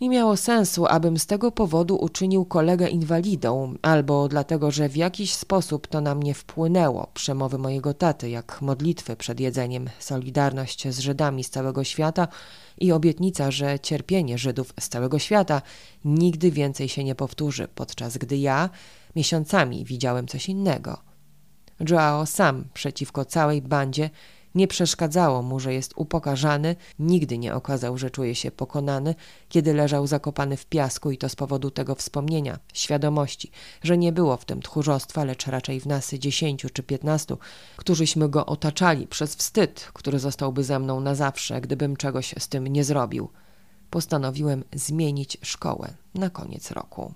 Nie 0.00 0.08
miało 0.08 0.36
sensu, 0.36 0.86
abym 0.86 1.18
z 1.18 1.26
tego 1.26 1.52
powodu 1.52 1.96
uczynił 1.96 2.44
kolegę 2.44 2.88
inwalidą, 2.88 3.74
albo 3.82 4.28
dlatego, 4.28 4.70
że 4.70 4.88
w 4.88 4.96
jakiś 4.96 5.34
sposób 5.34 5.86
to 5.86 6.00
na 6.00 6.14
mnie 6.14 6.34
wpłynęło, 6.34 7.10
przemowy 7.14 7.58
mojego 7.58 7.94
taty, 7.94 8.30
jak 8.30 8.62
modlitwy 8.62 9.16
przed 9.16 9.40
jedzeniem, 9.40 9.90
solidarność 9.98 10.88
z 10.88 10.98
Żydami 10.98 11.44
z 11.44 11.50
całego 11.50 11.84
świata 11.84 12.28
i 12.78 12.92
obietnica, 12.92 13.50
że 13.50 13.80
cierpienie 13.80 14.38
Żydów 14.38 14.72
z 14.80 14.88
całego 14.88 15.18
świata 15.18 15.62
nigdy 16.04 16.50
więcej 16.50 16.88
się 16.88 17.04
nie 17.04 17.14
powtórzy, 17.14 17.68
podczas 17.74 18.18
gdy 18.18 18.36
ja 18.36 18.70
miesiącami 19.16 19.84
widziałem 19.84 20.26
coś 20.26 20.48
innego. 20.48 20.98
Joao 21.90 22.26
sam 22.26 22.64
przeciwko 22.74 23.24
całej 23.24 23.62
bandzie 23.62 24.10
Nie 24.54 24.68
przeszkadzało 24.68 25.42
mu, 25.42 25.60
że 25.60 25.74
jest 25.74 25.92
upokarzany, 25.96 26.76
nigdy 26.98 27.38
nie 27.38 27.54
okazał, 27.54 27.98
że 27.98 28.10
czuje 28.10 28.34
się 28.34 28.50
pokonany, 28.50 29.14
kiedy 29.48 29.74
leżał 29.74 30.06
zakopany 30.06 30.56
w 30.56 30.66
piasku 30.66 31.10
i 31.10 31.18
to 31.18 31.28
z 31.28 31.36
powodu 31.36 31.70
tego 31.70 31.94
wspomnienia, 31.94 32.58
świadomości, 32.72 33.50
że 33.82 33.98
nie 33.98 34.12
było 34.12 34.36
w 34.36 34.44
tym 34.44 34.62
tchórzostwa, 34.62 35.24
lecz 35.24 35.46
raczej 35.46 35.80
w 35.80 35.86
nas 35.86 36.14
dziesięciu 36.14 36.68
czy 36.70 36.82
piętnastu, 36.82 37.38
którzyśmy 37.76 38.28
go 38.28 38.46
otaczali 38.46 39.06
przez 39.06 39.34
wstyd, 39.34 39.90
który 39.92 40.18
zostałby 40.18 40.64
ze 40.64 40.78
mną 40.78 41.00
na 41.00 41.14
zawsze, 41.14 41.60
gdybym 41.60 41.96
czegoś 41.96 42.34
z 42.38 42.48
tym 42.48 42.66
nie 42.66 42.84
zrobił. 42.84 43.28
Postanowiłem 43.90 44.64
zmienić 44.72 45.38
szkołę 45.42 45.94
na 46.14 46.30
koniec 46.30 46.70
roku. 46.70 47.12